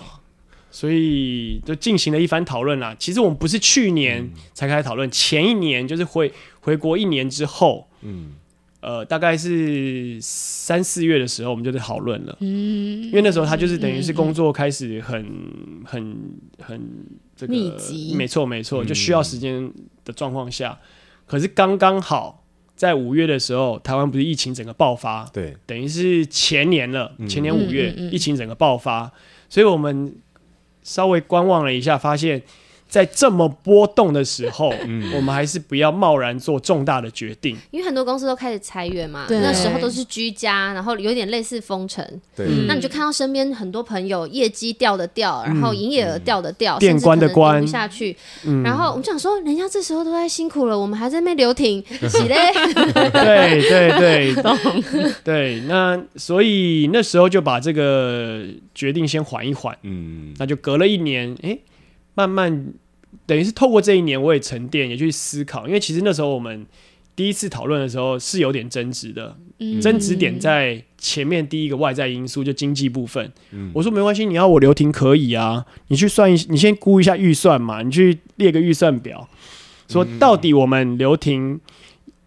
[0.80, 2.96] 所以就进行了一番讨论啦。
[2.98, 8.36] 其实我们不是去年才开始讨论，嗯、前一年就是回回国一年之后，嗯。
[8.82, 12.38] 呃，大概是三四月的时候，我们就在讨论了。
[12.40, 16.18] 嗯，因为那时候他就是等于是工作开始很、嗯、很
[16.62, 16.82] 很
[17.36, 19.70] 这个密集，没错没错，就需要时间
[20.06, 20.88] 的状况下，嗯、
[21.28, 29.12] 可是刚刚好在五月的时候，台湾不是疫情整个爆发，对，等于是前年了，前年五月、嗯嗯嗯、疫情整个爆发，
[29.50, 30.16] 所以我们
[30.90, 32.42] 稍微观望了一下，发现。
[32.90, 42.04] 在这么波动的时候，嗯、我们还是不要贸然做重大的决定，因为很多公司都开始裁员嘛，那时候都是居家，然后有点类似封城，
[42.36, 42.48] 对。
[42.68, 52.52] 那你就看到身边很多朋友业绩掉的掉，然后营业额掉的掉，店关的关，不下去，嗯、然后我们就想说，人家这时候都在辛苦了，我们还在那边留停， 洗嘞，
[53.14, 54.36] 对对对，
[55.24, 61.62] 对，那所以那时候就把这个决定先缓一缓，嗯，那就隔了一年，哎、欸。
[62.20, 62.74] 慢慢，
[63.26, 65.66] 等于是透过这一年，我也沉淀，也去思考。
[65.68, 66.66] 因为其实那时候我们
[67.16, 73.32] 第一次讨论的时候是有点争执的，嗯、争执点在前面第一个外在因素，就经济部分。
[73.52, 79.30] 嗯、我说没关系，你要我留停可以啊，你去算一，你先估一下预算嘛，你去列个预算表，
[79.88, 81.62] 说到底我们留停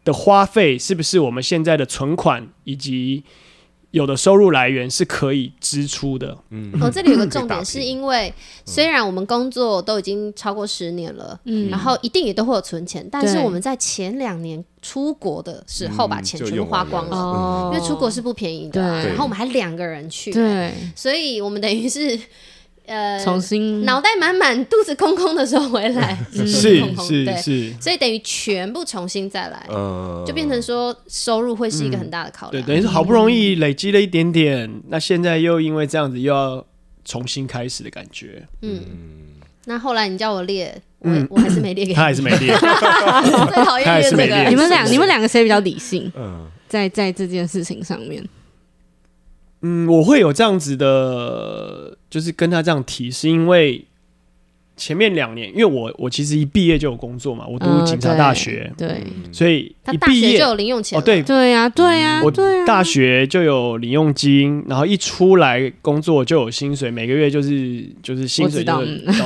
[0.05, 3.24] 的花费是不是我们现在的存款以及。
[3.92, 6.37] 有的收入来源是可以支出的。
[6.50, 8.35] 嗯，哦，这里有个重点，是因为
[8.66, 22.18] 虽然我们工作都已经超过十年了，嗯，然后一定也都会有存钱，但是我们在前两年出国的时候把钱全部花光了，因为出国是不便宜的，然后我们还两个人去，对，所以我们等于是。
[22.87, 32.64] 呃，重新脑袋满满、肚子空空的时候回来， 是是是，所以等于全部重新再来，嗯就变成说收入会是一个很大的考量。
[32.64, 36.64] 对，等于是好不容易累积了一点点，那现在又因为这样子又要
[37.05, 38.47] 重新开始的感觉。
[38.62, 38.81] 嗯，
[39.66, 42.53] 那后来你叫我列，我我还是没列给 他，还是没列。
[42.59, 46.11] 最讨厌列这个，你们两，你们两个谁比较理性？
[46.16, 48.25] 嗯，在在这件事情上面。
[49.64, 53.83] 嗯，我会有这样子的，就是跟他这样提，是因为
[54.77, 62.31] 前面两年，因为我我其实一毕业就有工作嘛，我读警察大学，对，所以一毕业就有零用钱，哦，对，对呀，对呀，我
[62.66, 68.83] 大学就有零用金，然后一出来工作就有薪水，每个月就是就是薪水就到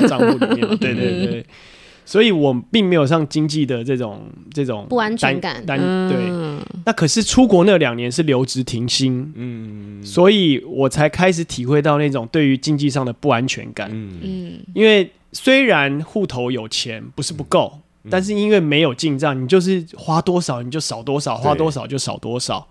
[0.07, 1.45] 账户里面，对对对。
[2.07, 4.23] 所以我并没有上经济的这种
[4.55, 5.77] 这种不安全感，对。
[5.77, 22.69] 嗯、那可是出国那两年是留职停薪，嗯，所以我才开始体会到那种对于经济上的不安全感，嗯，因为虽然户头有钱不是不够，嗯、但是因为没有进账，你就是花多少你就少多少，花多少就少多少，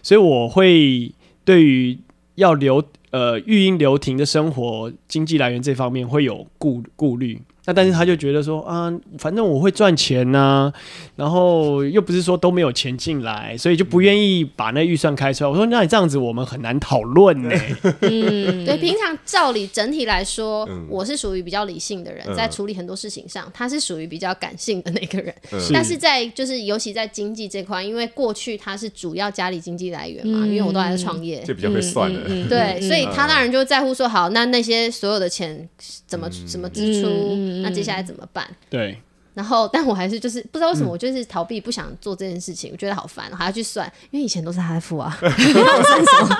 [0.00, 1.12] 所以我会
[1.44, 1.98] 对于
[2.36, 7.42] 要留呃育婴留停的生活经济来源这方面会有顾顾虑。
[7.66, 10.72] 那但是他就觉得说啊，反正我会赚钱呐、啊，
[11.16, 15.50] 然后又不是说都没有钱进来，所以就不愿意把那预算开出来。
[15.50, 17.50] 我说那你这样子我们很难讨论呢。
[18.02, 25.34] 嗯，对，平常照理整体来说，我是属于比较理性的人，在处理很多事情上，他是属于比较感性的那个人。
[25.72, 32.20] 但是在就是尤其在经济这块，因为过去他是主要家里经济来源嘛，因为我都还在创业，就比较会算的。
[32.48, 35.68] 对，所以他当然就在乎说，好，那那些所有的钱
[36.06, 37.55] 怎么怎么支出。
[37.62, 38.46] 那接下来怎么办？
[38.70, 38.98] 对，
[39.34, 42.70] 然后但我还是就是不知道为什么，我就是逃避，不想做这件事情。
[42.72, 45.14] 我觉得好烦，我还要去算，因为以前都是他在付啊。
[45.20, 46.34] 算什么？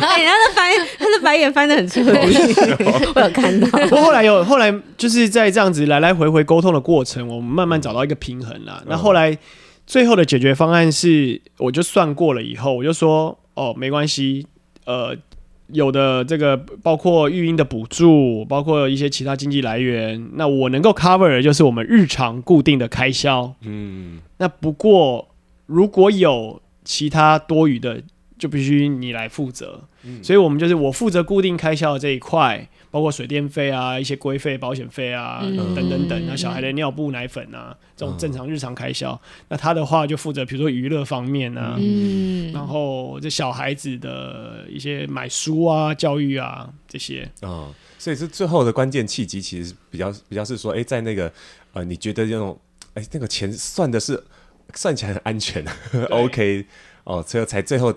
[0.00, 2.10] 哎，他的翻，他的白眼翻的很彻底，
[3.14, 3.66] 我有看到。
[3.88, 8.82] 不过后来有后来就是在这样子来来回回沟通的过程，我们慢慢找到一个平衡了。
[8.86, 9.38] 那后来
[9.86, 14.46] 最后的解决方案是，我就算过了以后，我就说哦，没关系，
[14.84, 15.16] 呃。
[15.72, 20.30] 有的这个包括育婴的补助，包括一些其他经济来源。
[20.34, 23.54] 那我能够 cover 的就是我们日常固定的开销。
[23.62, 25.28] 嗯，那不过
[25.66, 28.02] 如果有其他多余的，
[28.40, 29.80] 就必须你来负责。
[30.02, 32.68] 嗯，所以我们就是我负责固定开销的这一块。
[32.92, 36.26] 包括水电费啊，一些规费、保险费啊，嗯、等等等。
[36.26, 51.32] 那小孩的尿布、奶粉啊，这种正常日常开销，嗯、那他的话就负责，比如说娱乐方面啊，嗯，然后这小孩子的一些买书啊、教育啊这些啊、哦，所以是最后的关键契机，其实比较比较是说，哎、欸，在那个
[51.74, 52.58] 呃，你觉得这种
[52.94, 54.20] 哎、欸，那个钱算的是
[54.74, 55.64] 算起来很安全，
[56.10, 56.66] OK，
[57.04, 57.94] 哦，最后才最后。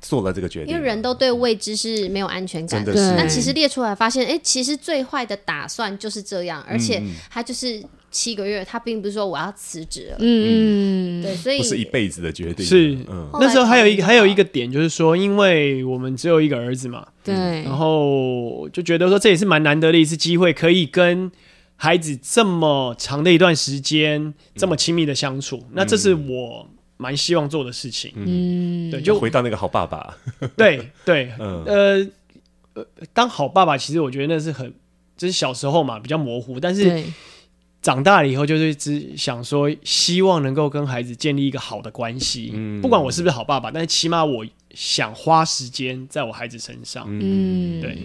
[0.00, 2.92] 做了这个决定，因为人都对未知是没有安全感的。
[3.16, 10.16] 那其实列出来发现，哎、欸，其实最坏的打算就是这样，而且他就是七个月，他并不是说我要辞职了。
[10.20, 12.64] 嗯，对，所以不是一辈子的决定。
[12.64, 21.32] 是，嗯，那时候还有一个还有一个点就是说，因为我们只有一个儿子嘛，对，然后就觉得说这也是蛮难得的一次机会，可以跟
[21.76, 25.56] 孩子这么长的一段时间这么亲密的相处。
[25.56, 26.68] 嗯、那这是我。
[26.96, 30.16] 蛮希望做的事情，嗯，对，就回到那个好爸爸，
[30.56, 32.06] 对对，嗯、呃
[32.74, 34.72] 呃，当好爸爸，其实我觉得那是很，
[35.16, 37.04] 就是小时候嘛，比较模糊，但是
[37.82, 47.96] 长大了以后，就是只想说，希望能够跟孩子建立一个好的关系，嗯，不管我是不是好爸爸，但是起码我想花时间在我孩子身上，嗯，对。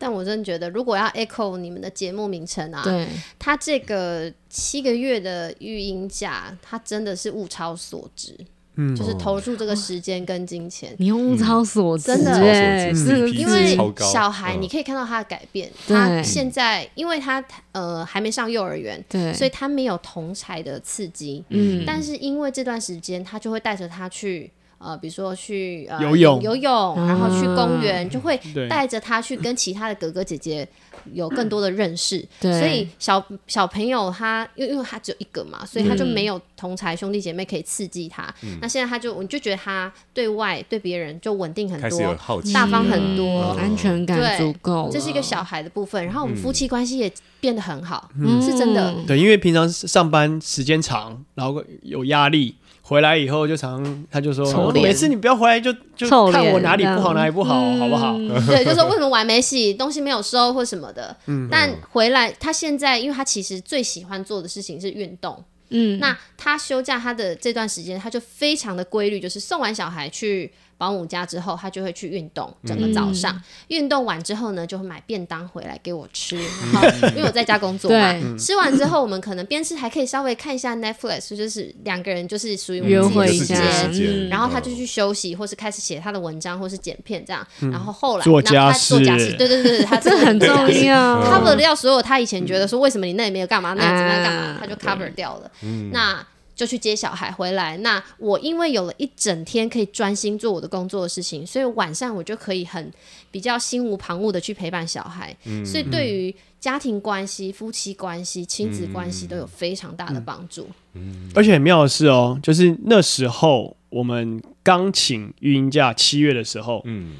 [0.00, 3.06] 但我真的觉得，如果要 echo 你们的节目名称啊，对，
[3.38, 8.34] 他这个七个月的育婴假，他真的是物超所值，
[8.76, 12.94] 嗯，就是投入这个时间跟金钱，你用物超所值，真的。
[12.94, 24.50] 是因为小孩，你可以看到他的改变，他现在因为他呃还没上幼儿园，对，所以他没有同才的刺激，嗯，但是因为这段时间，他就会带着他去。
[24.80, 30.66] 呃，比如说去呃游泳，游泳，然后去公园，就会带着他去跟其他的哥哥姐姐
[31.12, 32.26] 有更多的认识。
[32.40, 38.34] 对，所以小小朋友他，因为因为他只有一个嘛，所以他就没有同才兄弟姐妹可以刺激他。
[38.62, 42.16] 那现在他就，我就觉得他对外对别人就稳定很多，
[42.54, 44.88] 大方很多，安全感足够。
[44.90, 48.94] 这是一个小孩的部分，然后我们夫妻关系也变得很好，是真的。
[49.06, 52.54] 对，因为平常上班时间长，然后有压力。
[52.90, 58.18] 回来以后就常，他就说，每次你不要回来就就看我哪里不好，哪里不好，好不好？
[58.48, 61.16] 对， 就说为什么碗没洗，东西没有收或什么的。
[61.48, 65.40] 但回来他现在，因为他其实最喜欢做的事情是运动。
[65.68, 70.52] 嗯，那他休假他的这段时间，他就非常的规律，就是送完小孩去。
[70.80, 73.38] 保姆家之后，他就会去运动，整个早上
[73.68, 76.38] 运、嗯、动完之后呢，就会买便当回来给我吃。
[76.72, 83.60] 然后因为我在家工作嘛，吃完之后我们可能边吃还可以稍微看一下 Netflix，就是两个人就是属于约会时间。
[83.92, 87.46] 嗯、然后他就去休息，或是开始写他的文章，或是剪片这样。
[87.70, 95.50] 然后后来做家事，做家事，对对对，他 这很重要，cover 掉所有他以前觉得说为什么你那里没有干嘛，那里怎么样干嘛，他就 cover 掉了。
[95.62, 96.26] 嗯、那。
[96.60, 102.92] 就去接小孩回来，那我因为有了一整天可以专心做我的工作的事情，所以晚上我就可以很
[103.30, 105.34] 比较心无旁骛的去陪伴小孩。
[105.46, 110.68] 嗯、所以对于家庭关系、夫妻关系、亲子关系都有非常大的帮助。
[110.92, 117.16] 嗯嗯、而且很妙的是哦，就是那时候我们刚请育婴假七月的时候，嗯，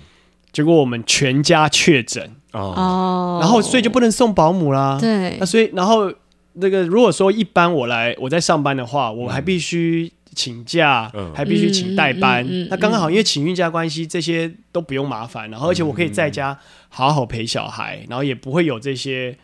[0.53, 4.98] 结果我们全家确诊哦，然后所以就不能送保姆啦。
[5.00, 6.12] 对，那所以然后。
[6.54, 12.44] 那个如果说一般我来我在上班的话，我还必须请假，嗯、还必须请代班。
[12.44, 16.56] 嗯嗯嗯、那刚刚好，因为请孕假关系，这些都不用麻烦，然后而且我可以在家
[16.88, 19.36] 好好陪小孩，然后也不会有这些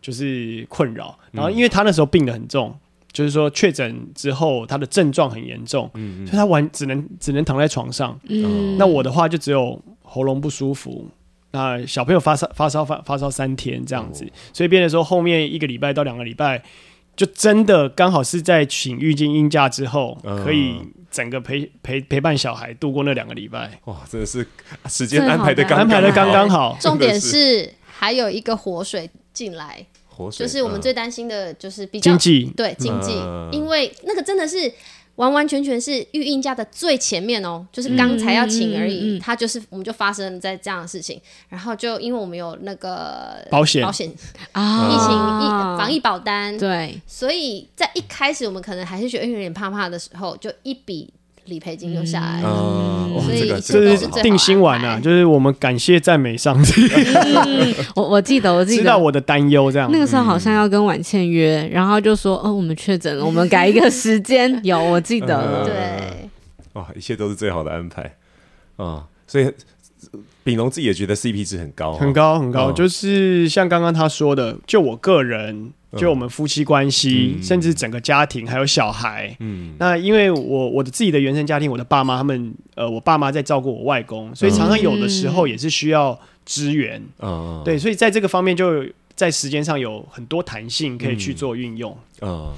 [0.00, 1.18] 就是困扰。
[1.32, 2.74] 然后因为他那时候病得很重，
[3.12, 8.18] 就是说确诊之后他的症状很严重，嗯嗯、所以他完只能只能躺在床上。
[8.28, 11.08] 嗯、那我的话就只有喉咙不舒服。
[11.54, 16.60] 那小朋友发烧发烧发发烧三天这样子，哦、所以变得说后面一个礼拜到两个礼拜，
[17.14, 20.80] 就真的刚好是在请育婴婴假之后，嗯、可以
[21.12, 23.70] 整个陪陪陪伴小孩度过那两个礼拜。
[23.84, 24.44] 哇，真的是
[24.88, 26.76] 时间安排的刚安排的刚刚好。
[26.82, 32.52] 重点是还有一个活水进来，活水就是我们最担心的就是比较经济济。
[32.56, 34.72] 对经济，嗯、因为那个真的是。
[35.16, 43.82] 完完全全是育婴假的最前面哦，就是刚才要请而已，他就是我们就发生在这样的事情，然后就因为我们有那个保险。
[43.82, 44.12] 保险
[44.52, 51.12] 啊，疫情疫防疫保单，对，所以在一开始我们可能还是觉得有点怕怕的时候，就一笔。
[51.46, 56.88] 理赔金就下来了，所以这是定心丸啊，就是我们感谢赞美上帝。
[57.94, 58.82] 我我记得我记得。
[58.82, 64.60] 知道我的担忧这样，那个时候好像要跟婉倩约，然后就说哦，我们确诊了，我们改一个时间。
[64.64, 65.36] 有我记得。
[65.36, 66.28] 了，对，
[66.72, 68.14] 哇，一切都是最好的安排。
[68.76, 69.04] 啊！
[69.26, 69.48] 所以
[70.42, 72.70] 秉龙自己也觉得 CP 值很高，很高很高。
[72.72, 92.52] 就是像刚刚他说的，就我个人，就我们夫妻关系，甚至整个家庭还有小孩，嗯，那因为我我的自己的原生家庭，我的爸妈他们，呃，我爸妈在照顾我外公，所以常常有的时候也是需要支援，嗯，对，所以在这个方面就在时间上有很多弹性可以去做运用，嗯。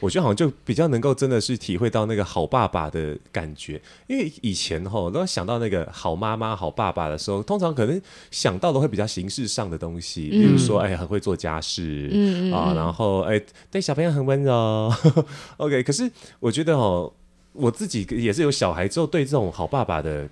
[0.00, 14.92] 我觉得好像就比较能够真的是体会到那个好爸爸的感觉，因为以前哈，都想到那个好妈妈、好爸爸的时候，通常可能想到的会比较形式上的东西，比如说哎，很会做家事，嗯啊，然后哎对小朋友很温柔，
[15.58, 15.82] OK。
[15.82, 16.10] 可是
[16.40, 17.12] 我觉得哦，
[17.52, 20.28] 我自己也是有小孩之后，对这种好爸爸的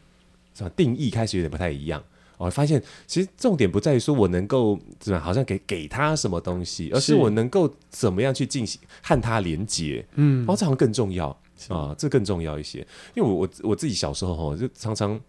[0.55, 2.03] 什么定义开始有点不太一样。
[2.39, 10.07] 我发现，其实重点不在于说我能够怎么，好像给给他什么东西，而是我能够怎么样去进行和他连接。
[10.15, 11.29] 嗯，然后这好像更重要
[11.69, 12.79] 啊，这更重要一些。
[13.15, 15.21] 因为我我我自己小时候哈，就常常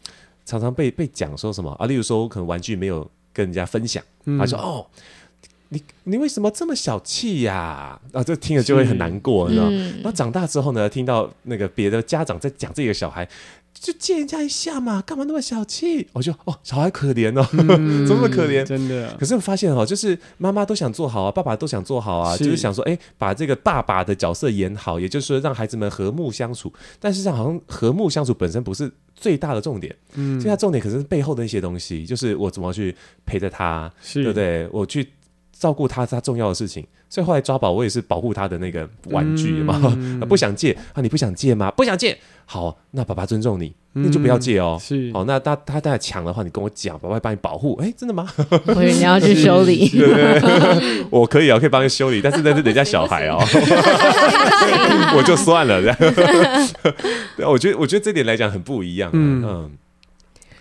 [0.45, 4.04] 常常被被讲说什么啊，例如说我可能玩具没有跟人家分享，
[4.38, 4.86] 他说哦，
[5.69, 8.00] 你你为什么这么小气呀？
[8.12, 9.67] 啊，这听了就会很难过，你知道？
[9.69, 13.28] 然后长大之后呢，听到那个别的家长在讲这个小孩。
[13.80, 16.06] 就借人家一下嘛，干嘛那么小气？
[16.13, 18.63] 我就哦，小孩可怜哦，嗯、 怎么那么可怜？
[18.63, 19.15] 真的。
[19.18, 26.72] 可是我发现哦，就是妈妈都想做好啊，爸爸都想做好啊，是就是想说，哎，把这个爸爸的角色演好，也就是说让孩子们和睦相处。
[27.00, 32.94] 但是好像和睦相处本身不是最大的重点，嗯，最大重点可是背后的一些东西，就是我怎么去
[33.26, 34.68] 陪着他，对不对？
[34.72, 35.08] 我去。
[35.60, 41.69] 照顾他是他重要的事情，所以后来抓宝我也是保护他的那个玩具嘛，嗯、 不想借啊，你不想借吗？
[41.72, 44.80] 不想借，好，那爸爸尊重你，那就不要借哦。
[44.82, 47.76] 是，好，那他他在抢的话，你跟我讲，爸爸会帮你保护。
[47.84, 48.28] 哎，真的吗？
[48.67, 50.41] 我以为你要去修理，对
[51.12, 53.38] 我可以啊，可以帮你修理，但是那是人家小孩哦，
[55.17, 55.82] 我就算了。
[55.82, 55.98] 这样，
[57.36, 59.43] 对，我觉得我觉得这点来讲很不一样，啊，嗯。
[59.45, 59.72] 嗯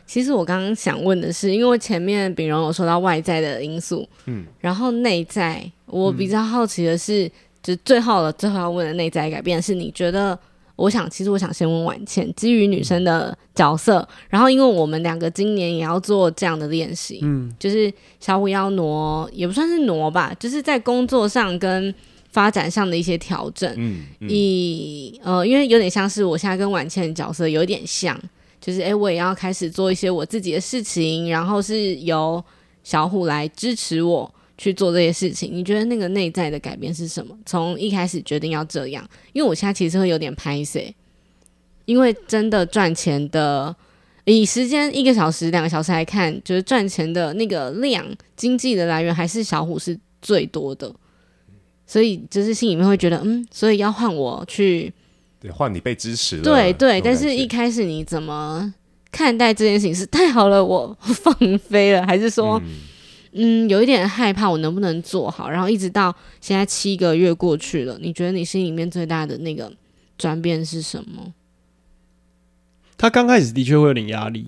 [0.09, 7.31] 其实我刚刚想问的是，因为前面秉荣有说到外在的因素，嗯，然后内在，我比较好奇的是，嗯、
[7.63, 10.37] 就最后了，最后要问的内在改变是，你觉得？
[10.77, 21.93] 我想，其实我想先问婉倩，基于女生的角色，嗯、然后因为我们两个今年也要做这样的练习，嗯，就是小虎要挪，也不算是挪吧，就是在工作上跟
[22.31, 28.17] 发展上的一些调整，嗯，嗯以呃，因为有点像是我现在跟婉倩的角色有点像。
[28.61, 32.45] 就是哎，我也要开始做一些我自己的事情，然后是由
[32.83, 35.51] 小虎来支持我去做这些事情。
[35.53, 37.37] 你觉得那个内在的改变是什么？
[37.47, 40.93] 从一开始决定要这样，因为我现在其实会有点拍谢，
[41.85, 43.75] 因为真的赚钱的，
[44.25, 48.05] 以时间一个小时、两个小时来看，就是赚钱的那个量、
[48.37, 50.93] 经济的来源还是小虎是最多的，
[51.87, 54.93] 所以就是心里面会觉得，嗯，所以要换我去。
[55.41, 56.43] 对，换你被支持了。
[56.43, 58.75] 对对，但是一开始你怎么
[59.11, 59.95] 看待这件事情？
[59.95, 62.61] 是太好了，我放飞了，还是说，
[63.33, 65.49] 嗯，嗯，有一点害怕，我能不能做好？
[65.49, 69.73] 然后一直到现在七个月过去了，你觉得你心里面最大的那个
[70.17, 71.33] 转变是什么？
[72.97, 74.47] 他刚开始的确会有点压力，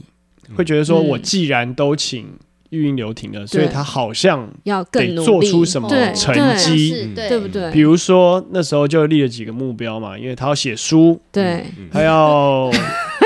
[0.49, 2.39] 嗯、会觉得说我既然都请。
[2.71, 7.71] 育婴留停了，所以他好像要得做出什么成绩，对不对？
[7.73, 12.71] 比如说那时候就立了几个目标嘛，因为他要写书，对，他要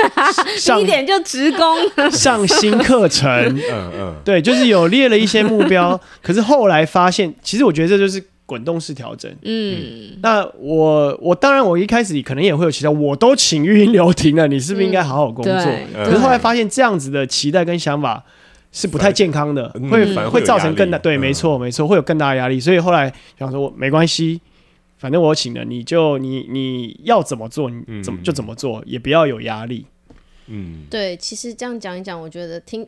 [0.57, 1.77] 上一点就职工，
[2.09, 3.29] 上新课程，
[3.71, 5.99] 嗯嗯，对，就是有列了一些目标。
[6.23, 9.31] 可是后来发现，其实我觉得这就是滚动式调整。
[9.43, 15.53] 嗯，那我我当然我一开始可能也会有期待，我都请育婴留停了，你是不是应该好好工作？
[16.03, 18.23] 可是后来发现这样子的期待跟想法。
[18.75, 22.59] 是不太健康的，会会造成更大对，没错没错，会有更大的压力。
[22.59, 24.41] 所以后来想说，我没关系，
[24.97, 29.85] 反正我请了，你就你你要怎么做，你怎么就怎么做，也不要有压力。
[30.47, 32.85] 嗯，对，其实这样讲一讲，我觉得听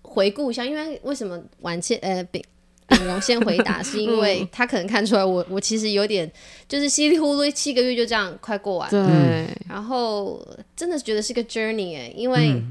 [0.00, 2.42] 回顾一下，因为为什么晚期呃秉
[2.88, 6.32] 秉荣先回答， 是因为他可能看出来我我其实有点
[6.66, 10.42] 就是稀里糊涂七个月就这样快过完了，对，然后
[10.74, 12.62] 真的觉得是个 journey 哎，因为。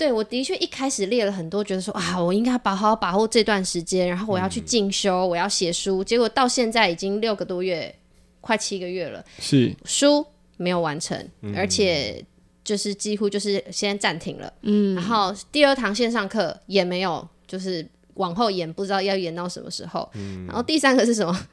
[0.00, 6.02] 对，我的确一开始列了很多，觉得说啊，我应该把好好把握这段时间，然后我要去进修，嗯、我要写书。
[6.02, 7.94] 结果到现在已经六个多月，
[8.40, 10.24] 快七个月了，是书
[10.56, 12.24] 没有完成，嗯、而且
[12.64, 14.50] 就是几乎就是先暂停了。
[14.62, 20.08] 嗯，然后第二堂线上课也没有，就是往后延，不知道要延到什么时候。
[20.14, 21.46] 嗯，然后第三个是什么？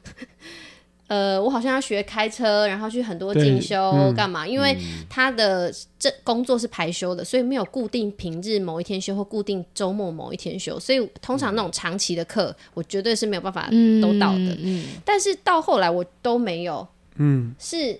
[1.08, 4.44] 呃，我好像要学开车，然后去很多进修干嘛？
[4.44, 4.76] 嗯、因为
[5.10, 13.68] 他的这工作是排休的，所以没有固定平日某一天休或固定周末某一天休，所以通常那种长期的课，我绝对是没有办法
[14.00, 14.56] 都到的。
[15.04, 17.98] 但是到后来我都没有，嗯，是。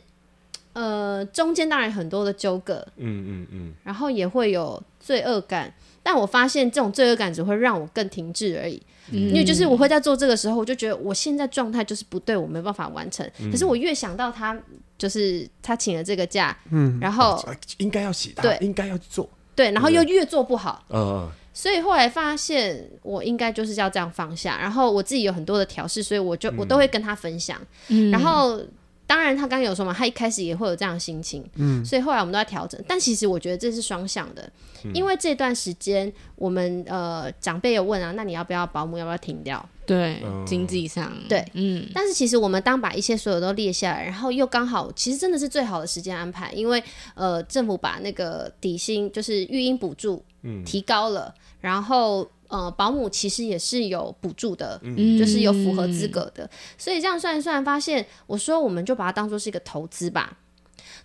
[0.74, 8.82] 呃，中间当然很多的纠葛，嗯嗯嗯，然后也会有罪恶感，但我发现这种罪恶感只会让我更停滞而已。
[9.10, 13.28] 嗯、因为就是我会在做这个时候，我就觉得我现在状态就是不对，我没办法完成。
[13.40, 14.54] 嗯、可是我越想到他，
[14.98, 17.42] 就是他请了这个假，嗯，然后
[17.78, 28.60] 应该要洗，对，应该要做，对，然后又越做不好，嗯，所以后来发现我应该就是要这样放下，然后我自己有很多的调试，所以我就我都会跟他分享，嗯，然后。
[29.08, 32.78] 当然，他刚刚有说嘛，他一开始也会有这样的心情，嗯，所以后来我们都在调整。
[32.86, 34.42] 但其实我觉得这是双向的，
[34.84, 39.66] 嗯、因为这段时间我们呃长辈有问啊，那你要不要保姆，要不要停掉？
[39.86, 41.88] 对，经济上对，嗯。
[41.94, 46.84] 但是其实我们当把一些所有都列下来，然后又刚好，其实真的是最好的时间安排，因为
[47.14, 50.22] 呃政府把那个底薪就是育婴补助
[50.66, 52.28] 提高了，嗯、然后。
[52.48, 60.38] 呃，保姆其实也是有补助的，嗯、就是有符合资格的，所以这样算一算，发现我说我们就把它当做是一个投资吧，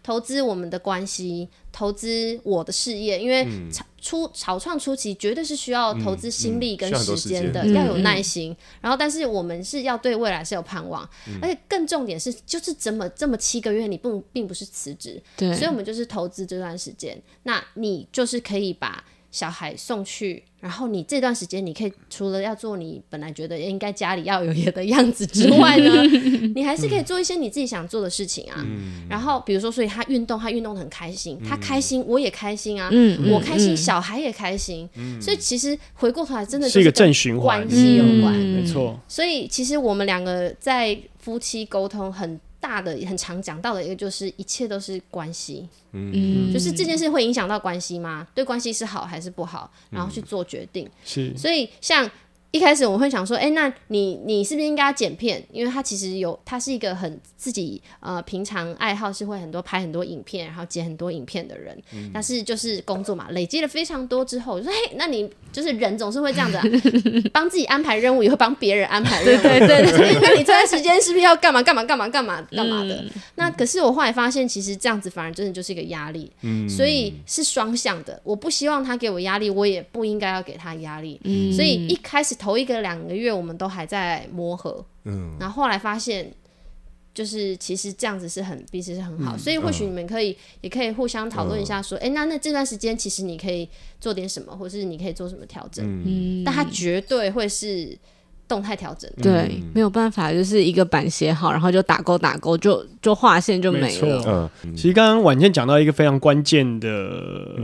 [0.02, 3.48] 投资我们的关系，投资我的事业，因为
[4.02, 7.72] 初草创初期绝对是需要投资心力跟时间的，嗯。
[7.72, 8.56] 嗯、要有耐心。
[8.82, 19.02] 然后，但是我们是要对未来是有盼望，嗯、而且更重点是，就是这么这么七个月，你不并不是辞职，所以我们就是投资这段时间，那你就是可以把
[19.34, 20.42] 小孩送去。
[20.62, 26.04] 然后你这段时间，你可以除了要做你本来觉得应该家里要有的样子之 外呢，
[26.56, 28.64] 你还是可以做一些你自己想做的事情啊。
[28.66, 32.88] 嗯、然后比如说，所以他运动，他运动得很开心，嗯、他开心，我也开心啊。
[32.94, 34.88] 嗯、我开心，嗯、小孩也开心。
[34.96, 38.98] 嗯、所以其实回过头来，真的是，是一个正循环，关系有关，没错。
[39.10, 42.40] 所以其实我们两个在夫妻沟通很。
[42.64, 48.26] 大的很常讲到的一个就是一切都是关系，嗯，就是这件事会影响到关系吗？
[48.34, 49.70] 对关系是好还是不好？
[49.90, 50.90] 然后去做决定。
[51.04, 52.10] 是，所以像。
[52.54, 55.44] 一开始我会想说，哎、欸，那你你是不是应该剪片？
[55.52, 61.76] 因为他其实有，他是一个很自己呃平常爱好是会很多拍很多影片，然后剪很多影片的人。
[61.96, 66.64] 嗯、但是就是工作嘛，累积了非常多之后，我说，嘿，那你就是人总是会这样子、啊，
[67.34, 69.42] 帮自己安排任务，也会帮别人安排任务。
[69.42, 72.98] 对对对，对，那你这段时间是不是要干嘛干嘛干嘛干嘛干嘛的？
[72.98, 76.32] 嗯、那可是我后来发现，其实这样子反而真的就是一个压力。
[76.42, 78.22] 嗯，所以是双向的。
[78.24, 81.20] 我不希望他给我压力，我也不应该要给他压力。
[81.24, 82.38] 嗯，所以一开始。
[82.44, 86.30] 头一个两个月，我们都还在磨合，嗯，然后后来发现，
[87.14, 93.70] 就是其实这样子是很彼此是很好，嗯、所以或许你们可以、嗯、也可以互相讨论一下，说，哎、嗯，那那这段时间其实你可以
[94.02, 97.98] 做点什么，或是你可以做什么调整，嗯，但它绝对会是
[98.48, 107.58] 动态调整，对，没有办法，就是一个板写好，然后就打勾打勾，就就划线就没了，嗯，其实刚刚婉倩讲到一个非常关键的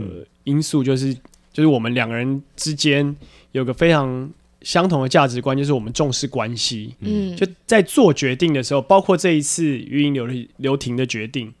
[0.44, 1.12] 因素，就是
[1.52, 3.14] 就是我们两个人之间
[3.52, 4.30] 有个非常。
[4.62, 11.52] 相同的价值观就是我们重视关系，嗯，就在做决定的时候，包括这一次育婴留留停的决定，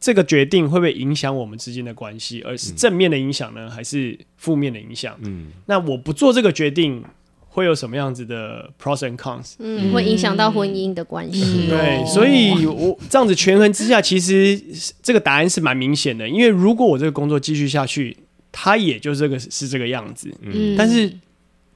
[0.00, 2.40] 这个决定会不会影响我们之间的关系？
[2.40, 5.14] 而是正面的影响呢，还是负面的影响？
[5.24, 7.04] 嗯，那我不做这个决定，
[7.48, 9.56] 会有什么样子的 pros and cons？
[9.58, 11.66] 嗯，会影响到婚姻的关系。
[11.66, 14.58] 嗯、对，所以我这样子权衡之下，其实
[15.02, 16.26] 这个答案是蛮明显的。
[16.26, 18.16] 因为如果我这个工作继续下去，
[18.50, 20.34] 它也就这个是这个样子。
[20.40, 21.12] 嗯，但是。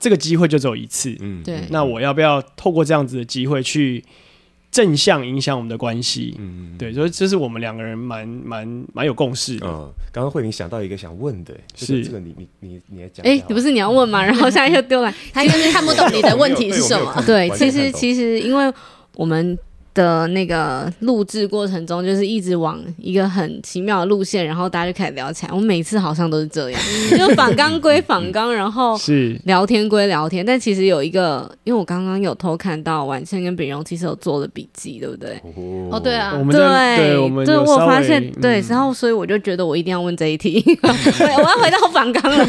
[0.00, 1.60] 这个机会就只有一次，嗯，对。
[1.70, 4.02] 那我要不要透过这样子的机会去
[4.72, 6.34] 正向影响我们的关系？
[6.38, 9.66] 嗯，对，所以这是我们两个人蛮蛮蛮有共识的。
[9.68, 13.24] 嗯，刚刚慧玲想到一个想问的，是这个你你你你来讲。
[13.26, 14.24] 哎，你不是你要问吗？
[14.24, 17.22] 然后现在又丢来，他应该是看不懂你的问题是什么。
[17.26, 18.72] 对，其实其实因为
[19.14, 19.58] 我们。
[19.92, 25.52] 的那个录制过程中，就是一直往一个很奇妙的路线，然后大家就开始聊起来。
[25.52, 26.80] 我每次好像都是这样，
[27.18, 30.46] 就仿纲归仿纲，然后 是聊天归聊天。
[30.46, 35.40] 但其实有一个，因为我刚刚有偷看到晚倩跟炳荣其实有做了笔记，对不对？
[35.90, 40.60] 哦，对啊，对，对，我发现对，然后所以我就觉得我一定要问这一题。
[41.18, 42.46] 对，我要回到仿纲了。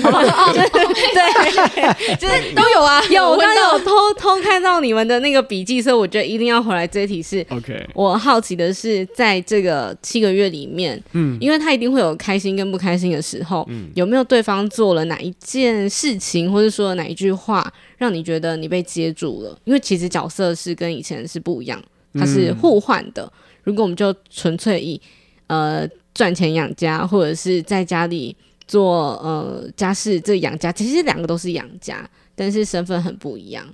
[0.53, 0.69] 对
[1.15, 7.19] 对，就是都有啊，有，我刚刚有偷偷看到你们的那个笔记，所以我觉得一定要回来这一题。
[7.31, 7.87] 是，OK。
[7.93, 19.57] 我好奇的是，在这个七个月里面，嗯，因为他一定会有开心跟不开心的时候，嗯，有没有对方做了哪一件事情，或者说了哪一句话，让你觉得你被接住了？
[19.65, 21.81] 因为其实角色是跟以前是不一样，
[22.13, 23.23] 它是互换的。
[23.23, 23.31] 嗯，
[23.63, 24.99] 如果我们就纯粹以
[25.47, 28.35] 呃赚钱养家，或者是在家里
[28.67, 33.65] 做呃家事这养家，其实两个都是养家，但是身份很不一样。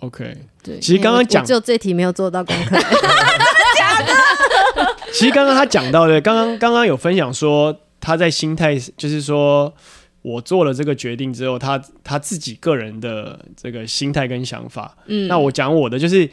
[0.00, 2.76] OK，对，其实刚刚讲只有这题没有做到功课，
[3.78, 4.12] 假的。
[5.12, 9.72] 其实刚刚他讲到的，刚刚刚刚有分享说他在心态，就是说
[10.22, 14.96] 我做了这个决定之后，他他自己个人的这个心态跟想法。
[15.06, 16.28] 嗯，那我讲我的，就是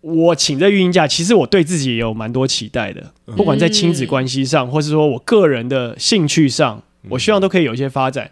[0.00, 8.30] 我请这育婴假，其实我对自己也有蛮多期待的，不管在亲子关系上，或是说我个人的兴趣上，我希望都可以有一些发展。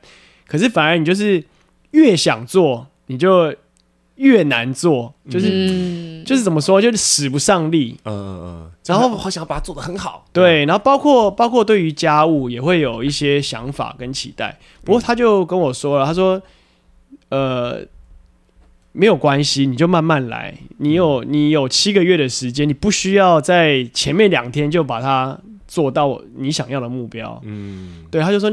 [0.48, 1.44] 可是反而你就是
[1.92, 3.54] 越想做，你就
[4.20, 7.96] 越难做，就是、嗯、就是怎么说，就是使不上力。
[8.04, 8.70] 嗯嗯嗯。
[8.86, 10.24] 然后我好想要把它做得很好。
[10.32, 14.58] 对，然后包括包括对于家务也会有一些想法跟期待。
[14.84, 16.40] 不过他就跟我说了，他说，
[17.28, 17.84] 呃。
[18.92, 20.52] 没有关系，你就慢慢来。
[20.78, 27.40] 你有你有七个月的时间，你不需要在前面两天就把它做到你想要的目标。
[27.44, 28.50] 嗯，对，他就说，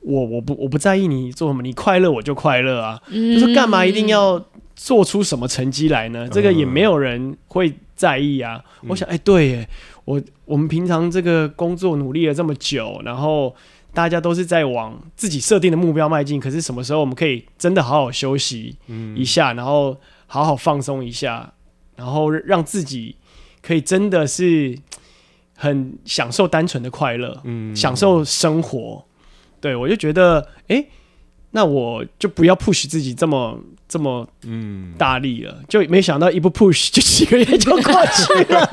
[0.00, 3.00] 我我不我不在意你做什么，你快乐我就快乐啊。
[3.10, 4.44] 嗯，就说干嘛一定要
[4.74, 6.28] 做出什么成绩来呢？
[6.30, 8.62] 这个也没有人会在意啊。
[8.82, 9.68] 嗯，我想，哎，对耶，
[10.04, 13.54] 我我们平常这个工作努力了这么久，然后。
[13.94, 18.76] 大家都是在往自己设定的目标迈进，可是什么时候我们可以真的好好休息
[19.14, 19.96] 一下，嗯、然后
[20.26, 21.52] 好好放松一下，
[21.94, 23.14] 然后让自己
[23.62, 24.76] 可以真的是
[25.56, 29.04] 很享受单纯的快乐，嗯、享受生活。
[29.60, 30.88] 对，我就觉得，哎、欸，
[31.54, 33.58] 那我就不要 push 自己这么。
[33.86, 38.68] 这么嗯大力了，就没想到一不 push 就几个月就过去了。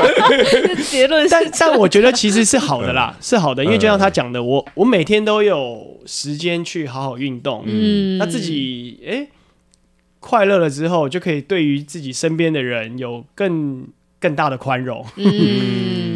[0.89, 9.29] 结论是，但但我觉得其实是好的啦，是好的，因为就像他讲的，我我每天都有时间去好好运动，嗯，那自己哎、欸、
[10.21, 13.85] 快乐了之后，就可以对于自己身边的人有更
[14.19, 16.10] 更大的宽容，嗯。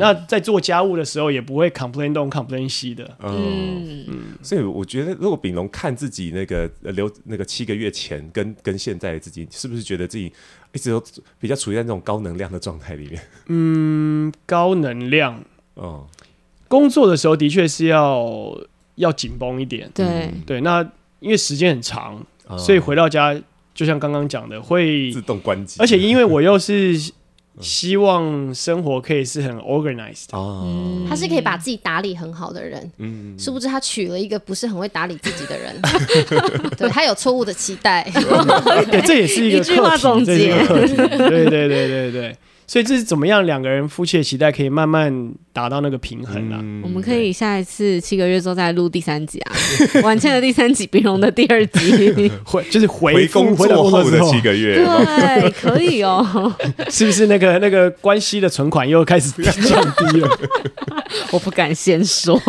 [0.00, 3.08] 那在做家务的时候，也不会 complain 东 complain 西的。
[3.20, 10.32] 嗯嗯，所以我觉得，如果丙龙看自己那个留那个七个月前跟跟现在的自己，是不是觉得自己
[10.72, 11.02] 一直都
[11.38, 13.22] 比较处于在那种高能量的状态里面？
[13.46, 15.40] 嗯，高能量。
[15.74, 16.06] 哦，
[16.66, 18.58] 工作的时候的确是要
[18.94, 19.90] 要紧绷一点。
[19.94, 20.82] 对、嗯、对，那
[21.20, 22.26] 因为时间很长，
[22.58, 23.38] 所以回到家
[23.74, 25.76] 就像刚刚讲的，会自动关机。
[25.78, 27.12] 而且因为我又是。
[27.60, 35.78] 希望生活可以是很 organized 哦，嗯、他是可以把自己打理很好的人，嗯，殊不知他娶了一个不是很会打理自己的人，
[36.78, 38.08] 对，他有错误的期待，
[38.90, 42.36] 对，这也是一个一句话总结，对对对对对。
[42.70, 43.44] 所以这是怎么样？
[43.44, 46.60] 两个人夫妻的期待可以慢慢达到那个平衡啊。
[46.62, 49.52] 嗯、我们可以下一次七个月之后再录第三集啊，
[50.04, 56.54] 婉倩的第三集，冰龙的第二集， 回就是回，回工作后的七个月，对，可以哦。
[56.88, 60.28] 是不是那个那个关系的存款又开始降低了？
[61.32, 62.40] 我不敢先说。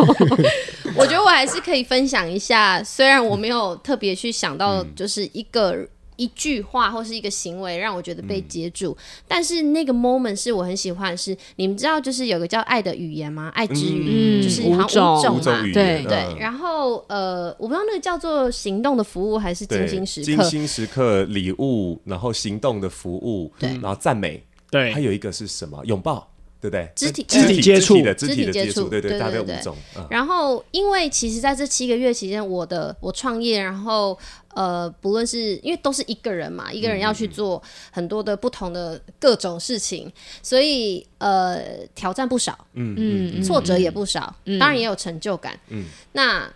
[0.94, 5.84] 我觉得我还是可以分享一下，虽然我没有特别去想到，就是一个。
[6.22, 8.96] 一句话或是一个行为让我觉得被接住，嗯、
[9.26, 13.50] 但是那个 moment 是我很喜欢是，是你们知道，就是有个叫爱的语言吗？
[13.54, 16.36] 爱之语，嗯、就是好像五种嘛，对对。
[16.38, 25.84] 然后呃，我不知道那个叫做行动的服务还是精心时刻，精心时刻礼物，然后行动的服务，对，然后赞美，对，还有一个是什么？
[25.84, 26.31] 拥抱。
[26.62, 26.88] 对不对？
[26.94, 29.76] 肢体肢体接触的肢体接触，对对，大概五种。
[30.08, 34.16] 然后，因为其实在这七个月期间，我的我创业，然后
[34.54, 37.60] 呃，不论是因为都是一个人嘛，一个人要去做
[37.90, 46.48] 很多的不同的各种事情，所以呃，挑战不少，嗯嗯，挫折也不少，当然也有成就感，嗯，那。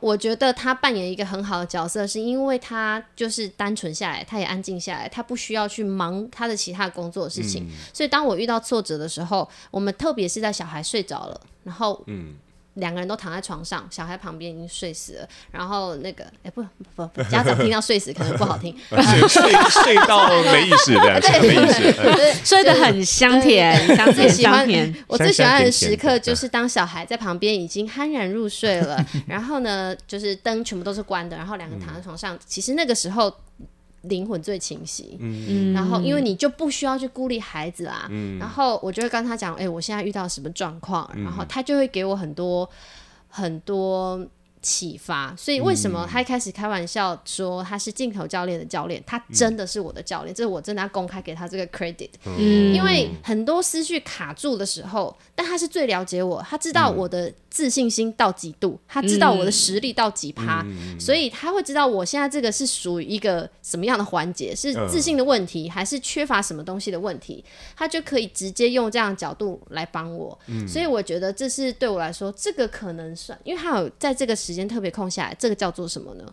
[0.00, 7.64] 我觉得他扮演一个很好的角色，是因为他就是单纯下来，他也安静下来，他不需要去忙他的其他工作的事情。
[7.64, 12.34] 嗯、所以当我遇到挫折的时候，我们特别是在小孩睡着了，然后嗯。
[12.74, 15.28] 两个人都躺在床上，小孩旁边已经睡死了。
[15.50, 18.76] 然后那个，哎，不不不， 家长听到睡死可能不好听，
[19.28, 19.52] 睡
[19.82, 24.94] 睡到没意识的，对， 没意识，睡得很香甜，香甜香甜。
[25.06, 33.34] 我最喜欢的时刻就是当小孩在旁边已经酣然入睡了，然后呢，就是灯全部都是关的，然后两个人躺在床上，其实那个时候。
[34.02, 42.68] 灵魂最清晰，嗯，然后因为你就不需要去孤立孩子啦，嗯，然后我就会跟他讲，哎、欸，我现在遇到什么状况，嗯、然后他就会给我很多
[43.28, 44.26] 很多。
[44.62, 49.02] 启发，所以为什么他一开始开玩笑说他是镜头教练的教练？
[49.06, 52.10] 他真的是我的教练，这是我真的要公开给他这个 credit。
[52.26, 60.62] 嗯，因为很多思绪卡住的时候，但他是最了解我，他知道我的自信心到几度，他知道我的实力到几趴，
[60.98, 67.42] 所以他会知道我现在这个是属于一个什么样的环节，是自信的问题，还是缺乏什么东西的问题，
[67.74, 70.38] 他就可以直接用这样的角度来帮我。
[70.68, 74.49] 所以我觉得这是对我来说，这个可能算，因为他有在这个时。
[74.50, 76.24] 时间特别空下来，这个叫做什么呢？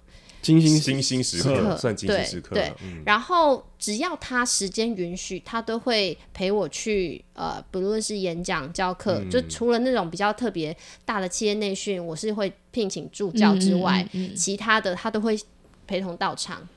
[0.41, 2.55] 精心精心时刻，算精心时刻。
[2.55, 2.71] 对，
[3.05, 15.37] 然后只要他时间允许，他都会陪我去呃，不论是演讲、教课，就除了那种比较特别大的企业内训，我是会聘请助教之外，其他的他都会
[15.85, 16.67] 陪同到场。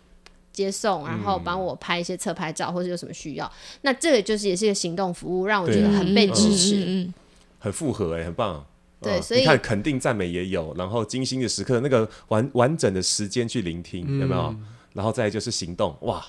[0.52, 3.50] 接送，然后帮我拍一些侧拍照，或者有什么需要，
[3.82, 7.14] 那这个就是也是一个行动服务，让我觉得很被支持，嗯，嗯，
[7.60, 8.66] 很符合哎，很棒。
[9.02, 14.54] 对，所以你看肯定赞美也有，然后精心的时刻，那个完完整的时间去聆听，有没有？
[14.92, 16.24] 然后再就是行动，哇！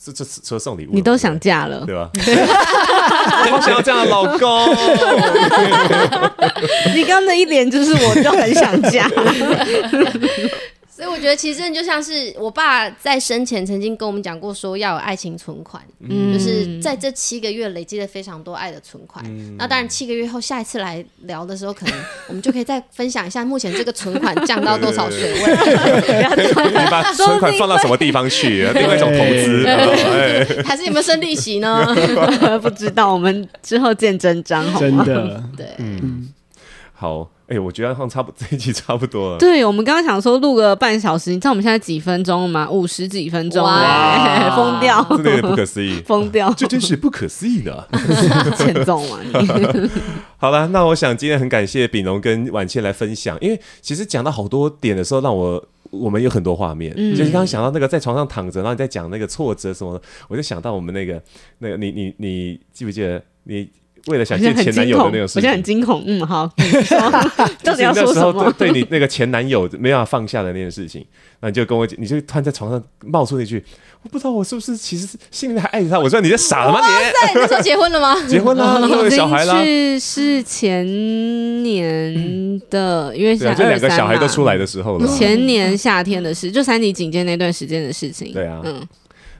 [0.00, 2.08] 这这车送礼物，你都想嫁了，对吧？
[2.14, 4.70] 我好想要这样的老公。
[6.94, 9.10] 你刚刚的一脸就是我都很想嫁。
[10.98, 19.24] 所以我觉得其实就像是我爸在生前曾经跟我们讲过，说要有爱情存款，嗯，就是在这七个月累积了非常多爱的存款。
[19.28, 21.94] 嗯、那当然七个月后下一次来聊的时候，可能
[22.26, 25.40] 我们就可以再分享一下目前这个存款降到多少水位。
[26.66, 28.68] 你把存款放到什么地方去？
[28.74, 31.94] 另外一种投资，还是有没有生利息呢？
[32.60, 35.04] 不知道，我们之后见真章，好吗？
[35.04, 36.32] 真的，对，嗯，
[36.92, 37.30] 好。
[37.48, 39.38] 哎、欸，我觉得好像差不 这一集差不多了。
[39.38, 42.68] 对，我们刚刚想说录个半小时，你知道我们现在几分钟吗？
[42.70, 47.88] 五十几分钟，哎， 疯掉，真 的有点不可思议，疯掉，这真是不可思议的。
[48.58, 49.30] 欠揍嘛你。
[50.36, 61.22] 好了，那我想今天很感谢炳龙跟婉倩来分享，因为其实讲到好多点的时候，让我我们有很多画面，嗯、就是刚刚想到那个在床上躺着，然后你在讲那个挫折什么的，我就想到我们那个
[61.60, 63.66] 那个你你你记不记得你？
[64.06, 66.02] 为了想见前男友的那种事情，我现在很惊恐。
[66.06, 66.50] 嗯，好，
[67.62, 68.52] 到底要说什么？
[68.58, 71.04] 对对你那个前男友没办法放下的那件事情，
[71.40, 73.62] 那你就跟我，你就突然在床上冒出那句
[74.02, 76.80] ：“我不知道我是不是其实心里面还爱着他。”我说：“你在傻了吗？
[76.80, 78.16] 你？”你说结婚了吗？
[78.26, 79.64] 结婚了， 都有小孩了。
[79.64, 80.86] 是是前
[81.62, 85.06] 年的，因为这两个小孩都出来的时候了。
[85.06, 88.32] 前年夏天的事，就三级警戒那段时间的事情。
[88.32, 88.86] 对啊，嗯。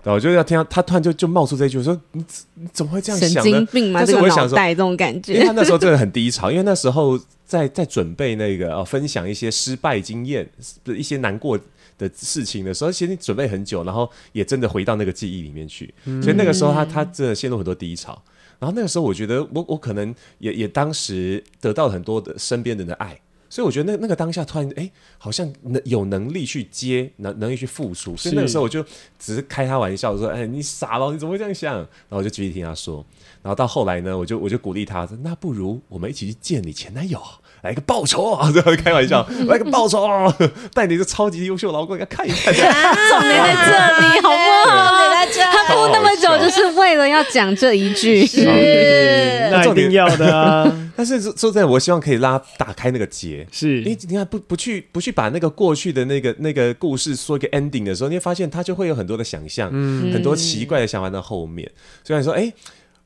[0.03, 2.25] 然后我就要听到他突然就就冒出这一句，我说你
[2.55, 3.43] 你怎么会这样想呢？
[3.43, 4.01] 神经病吗？
[4.01, 10.49] 但是我想说，带这种感觉，因为他那时候真的很低潮，因为那时候在在准备那个呃分享一些失败经验
[10.85, 11.59] 的一些难过
[11.99, 18.21] 的事情的时候，其实你准备很久，然后也真的回到那个记忆里面去，嗯、所以那个时候他他真的陷入很多低潮。
[18.59, 23.19] 然后那个时候我觉得我我可能也也当时得到很多的身边人的爱。
[23.51, 28.17] 所以我觉得那那个当下突然哎、欸，好像能有能力去接，能能力去付出。
[28.17, 28.85] 所以那个时候我就
[29.19, 31.75] 只是开他玩笑说：“哎、欸，你傻了，你怎么会这样想？”
[32.09, 33.05] 然后我就继续听他说。
[33.43, 37.21] 然后到后来呢，我就我就鼓励他说：“那不如我们一起去见你前男友。”
[37.63, 38.53] 来个报仇啊！
[38.55, 40.33] 这样开玩笑，来个报仇啊！
[40.73, 42.55] 带你一个超级优秀老公给他看一看。
[42.55, 45.27] 重点在这里，好不好？
[45.35, 48.25] 他哭那么久，就是为了要讲这一句。
[48.25, 48.45] 是，
[49.51, 50.73] 那一定要的啊！
[50.99, 53.47] 但是说真的，我希望可以拉打开那个结。
[53.53, 61.71] 是，你你看不不去不去把那个过去的那个那个故事说一个 ending 的时候，你会发现他就会有很多的想象，嗯，很多奇怪的想法在后面。
[62.03, 62.53] 所以说，哎，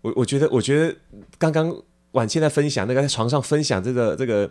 [0.00, 0.96] 我我觉得我觉得
[1.38, 1.70] 刚刚。
[2.12, 4.50] 婉倩在分享那个在床上分享这个这个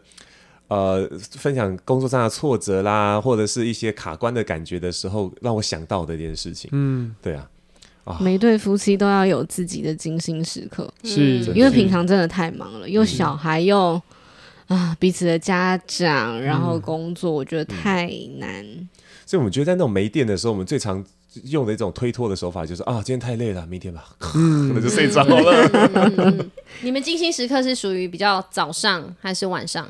[0.68, 6.72] 呃分享工作上的挫折啦，或者是一些卡关的感觉的时候，让我想到的一件事情。
[6.74, 7.50] 嗯，对啊，啊，
[8.20, 14.02] 每对夫妻都要有自己的精心时刻，是因为平常真的太忙了，又小孩又
[14.68, 18.66] 啊彼此的家长，然后工作，我觉得太难。
[19.26, 21.04] 所以我们觉得在那种没电的时候，我们最常。
[21.45, 25.70] 用的一种推脱的手法就是啊，今天太累了，明天吧， 可能就睡着了。
[25.93, 26.52] 嗯嗯、
[26.84, 29.88] 你们精心时刻是属于比较早上还是晚上？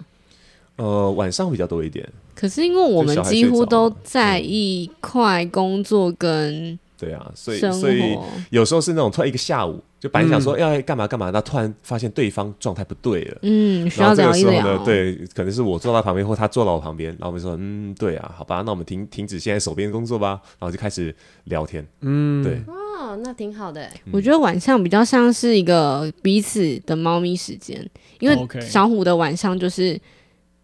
[0.75, 2.07] 呃，晚上比较多一点。
[2.35, 6.77] 可是因为我们几乎都在一块工作跟。
[7.01, 8.15] 对啊，所以所以
[8.51, 14.51] 有时候是那种突然一个下午，就本来想说要干嘛干嘛，那突然发现对方状态不对了，嗯，需要聊一聊。
[14.51, 23.89] 然后这个时候呢，对，可能是我坐到旁边，或他坐到我旁边，然后我们说，嗯，对啊，好吧，那我们停停止现在手边的工作吧，然后就开始聊天，嗯，对，哦，那挺好的。
[24.11, 27.83] 我觉得晚上比较像是一个彼此的猫咪时间，
[28.19, 29.99] 因为小虎的晚上就是。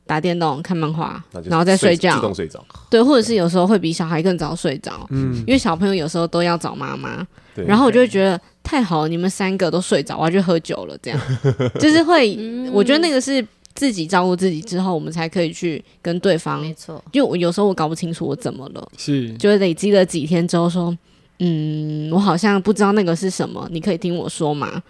[0.07, 2.63] 打电动、看漫画，然后再睡觉，自动睡着。
[2.89, 5.05] 对，或者是有时候会比小孩更早睡着。
[5.11, 7.27] 嗯，因为小朋友有时候都要找妈妈。
[7.53, 7.65] 对。
[7.65, 10.97] 然后我就会觉得太好了，你们三个都睡着，我要去喝酒了。
[11.03, 11.19] 这样
[11.79, 12.37] 就是会，
[12.71, 13.45] 我觉得那个是
[13.75, 16.61] 自己照顾自己之后，我们才可以去跟对方。
[16.61, 17.03] 没错。
[17.11, 20.97] 因为我有时候我搞不清楚我怎么了，是，就累积了几天之后说，
[21.39, 24.81] 嗯，我好像不知道那个是什么，你可以听我说吗？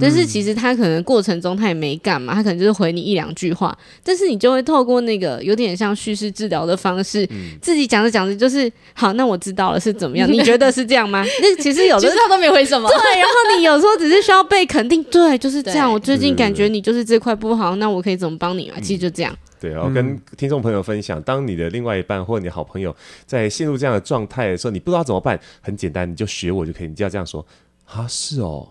[0.00, 10.30] 但是其实他可能过程中他也没干嘛，他可能就是回你一两句话，但是你就会透过那个有点像叙事治疗的方式，嗯、自己讲着讲着就是好，那我知道了是怎么样？
[10.30, 11.24] 你觉得是这样吗？
[11.40, 13.18] 那其实有的 时候都没回什么，对。
[13.18, 15.92] 然后你有时候只是需要被肯定，对，就是这样。
[15.92, 18.78] 我最近感觉你就是这块不好，那我可以怎么帮你啊？
[18.80, 19.36] 其实就这样。
[19.60, 22.94] 对，然后跟听众朋友分享，当你的另外一半或者你的好朋友
[23.26, 27.44] 在陷入这样的状态的时候，你不知道怎么办，很简单，你就学我就可以，你就要这样说
[27.86, 28.68] 啊，是哦，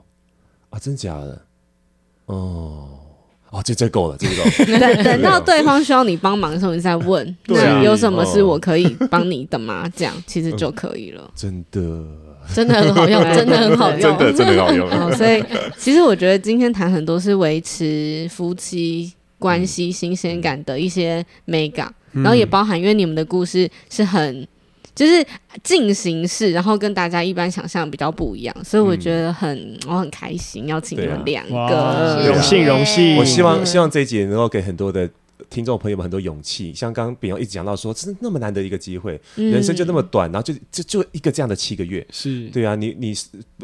[0.78, 1.42] 啊，真假的。
[2.28, 2.88] 哦，
[3.50, 4.80] 哦，这这够了，这够了。
[4.80, 9.90] 等等到对方需要你帮忙的时候，你再问， 那有什么是我可以帮你的吗？
[9.96, 11.32] 这样 其实就可以了。
[11.36, 12.06] 真的，
[12.54, 15.12] 真的很好用，真的很好用，真的真的很好用。
[15.14, 15.44] 所以
[15.78, 24.48] 其实我觉得今天谈很多是维持夫妻关系新鲜感的一些美感，然后也包含因为你们的故事是很。
[24.98, 25.24] 就是
[25.64, 33.16] 进行式，然后跟大家一般想象比较不一样，所以我觉得很、嗯、我很开心邀请你们两个，荣幸荣幸。
[33.18, 35.08] 我希望希望这一集能够给很多的。
[35.50, 42.50] 听众朋友们很多勇气，像刚刚秉荣一直讲到说，这是那么难得一个机会，嗯、人生就那么短，然后就就就一个这样的七个月，是。
[42.50, 43.16] 对啊，你你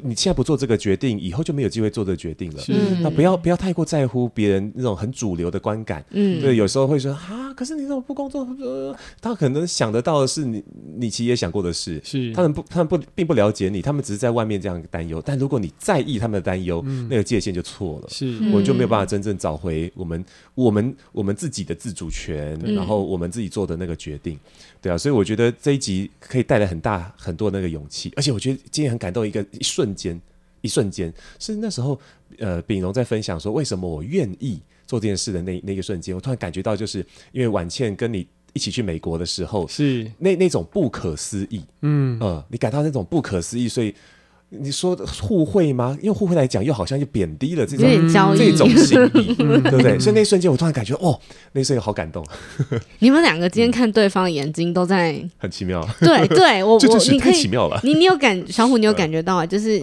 [0.03, 2.61] 你现在不做这个决定，以后就没有机会做这个决定了。
[2.61, 2.73] 是。
[3.01, 8.47] 那不要不要太过在乎别人那种很主流的观感，嗯，对，有时候会说啊，可是你怎么不工作？
[8.59, 10.63] 呃，他可能想得到的是你，
[10.97, 12.33] 你其实也想过的事，是。
[12.33, 15.21] 他们不，他们不并不了解你，他们只是在外面这样担忧。
[15.25, 20.23] 但如果你在意他们的担忧，嗯、那个界限就错了，是，我就没有办法真正找回我们
[20.55, 22.59] 我们我们自己的自主权。
[22.75, 24.39] 然后我们自己做的那个决定，
[24.81, 30.19] 对啊，所以我觉得这一集可以带来很大很多那个勇气，而且我觉得今天很感动，一个一瞬间，
[30.61, 31.99] 一瞬间是那时候，
[32.37, 43.93] 呃，秉荣在分享说为什么我愿意做这件事的那那个瞬间，我突然感觉到，就是因为婉倩跟你一起去美国的时候，是那那种不可思议，嗯呃，你感到那种不可思议，所以。
[44.59, 45.97] 你说互惠吗？
[46.01, 47.89] 用互惠来讲，又好像又贬低了这种
[48.35, 49.97] 这种心意， 对不对？
[49.99, 51.19] 所以那一瞬间，我突然感觉，哦，
[51.53, 52.23] 那一瞬间好感动。
[52.99, 55.83] 你们两个今天看对方的眼睛都在 很奇妙。
[55.99, 57.79] 对对，我我你可以奇妙了。
[57.83, 59.45] 你你有感小虎，你有感觉到啊？
[59.45, 59.81] 就是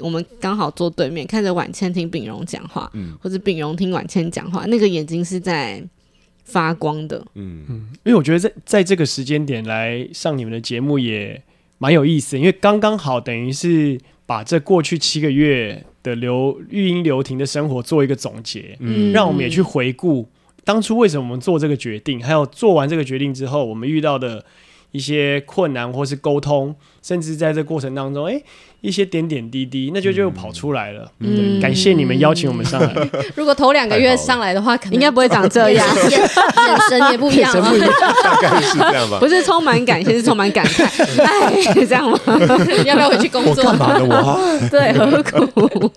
[0.00, 2.90] 我们刚好坐对面，看着婉倩听秉荣讲话，
[3.20, 5.82] 或者秉荣听婉倩讲话，那个眼睛是在
[6.44, 7.24] 发光的。
[7.34, 11.40] 嗯嗯，因为我觉得在在这个时间点来上你们的节目也。
[11.78, 20.28] 蛮有意思，因为刚刚好等于是把这过去七个月的留育婴留停的生活做一个总结，嗯，让我们也去回顾
[20.64, 24.44] 当初为什么我们做这个决定，还有做完这个决定之后我们遇到的
[24.92, 28.42] 一些困难或是沟通，甚至在这过程当中，哎。
[28.80, 31.10] 一些点点滴滴，那就就跑出来了。
[31.18, 32.94] 嗯，感谢你们邀请我们上来。
[33.34, 36.20] 如果头两个月上来的话，可能应该不会长这样，眼
[36.88, 37.90] 神也不一样，不一样，
[38.22, 39.18] 大概是这样吧。
[39.20, 40.84] 不是充满感谢，是充满感慨。
[41.24, 42.20] 哎，这样吗？
[42.86, 43.64] 要不要回去工作？
[43.64, 44.04] 我干嘛呢？
[44.08, 45.92] 我对，何苦？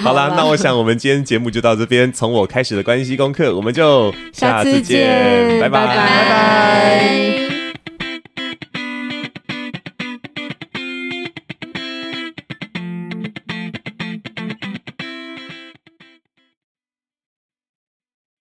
[0.00, 2.12] 好啦，那我想我们今天节目就到这边。
[2.12, 7.49] 从我开始的关系功课，我们就下次见，拜拜，拜拜。